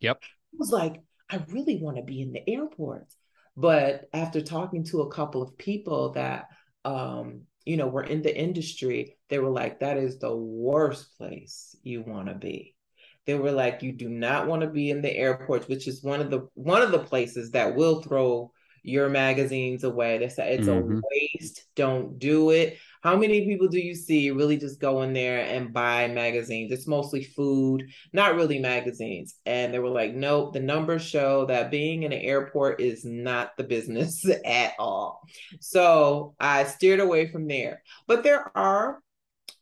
[0.00, 0.18] Yep.
[0.22, 3.16] I was like, I really want to be in the airports.
[3.56, 6.46] But after talking to a couple of people that,
[6.84, 11.76] um, you know, were in the industry, they were like, that is the worst place
[11.82, 12.74] you want to be.
[13.26, 16.20] They were like, you do not want to be in the airports, which is one
[16.20, 18.50] of the one of the places that will throw
[18.82, 20.18] your magazines away.
[20.18, 20.98] They say it's mm-hmm.
[20.98, 21.66] a waste.
[21.74, 22.78] Don't do it.
[23.02, 26.70] How many people do you see really just go in there and buy magazines?
[26.70, 29.34] It's mostly food, not really magazines.
[29.44, 33.56] And they were like, nope, the numbers show that being in an airport is not
[33.56, 35.20] the business at all.
[35.60, 37.82] So I steered away from there.
[38.06, 39.00] But there are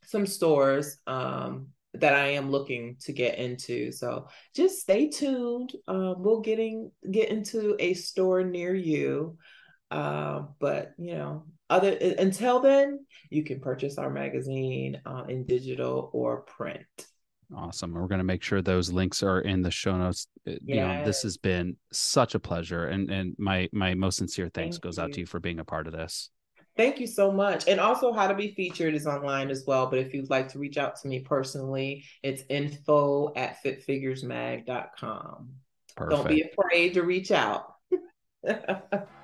[0.05, 3.93] some stores um, that I am looking to get into.
[3.93, 5.73] So just stay tuned.
[5.89, 9.37] Um, we'll getting get into a store near you.
[9.91, 16.11] Uh, but you know, other until then, you can purchase our magazine uh, in digital
[16.13, 16.87] or print.
[17.57, 17.93] Awesome.
[17.93, 20.29] We're going to make sure those links are in the show notes.
[20.45, 20.57] Yes.
[20.57, 24.49] Uh, you know, this has been such a pleasure, and and my my most sincere
[24.49, 25.05] thanks Thank goes you.
[25.05, 26.31] out to you for being a part of this.
[26.81, 27.69] Thank you so much.
[27.69, 29.87] And also, How to Be Featured is online as well.
[29.89, 35.51] But if you'd like to reach out to me personally, it's info at fitfiguresmag.com.
[35.95, 36.17] Perfect.
[36.17, 37.75] Don't be afraid to reach out.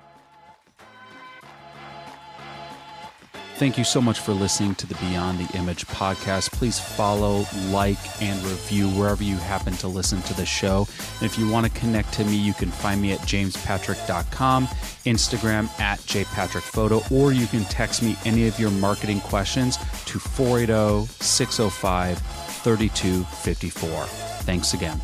[3.57, 6.51] Thank you so much for listening to the Beyond the Image podcast.
[6.51, 10.87] Please follow, like, and review wherever you happen to listen to the show.
[11.15, 15.79] And if you want to connect to me, you can find me at jamespatrick.com, Instagram
[15.79, 22.19] at jpatrickphoto, or you can text me any of your marketing questions to 480 605
[22.19, 24.05] 3254.
[24.43, 25.01] Thanks again.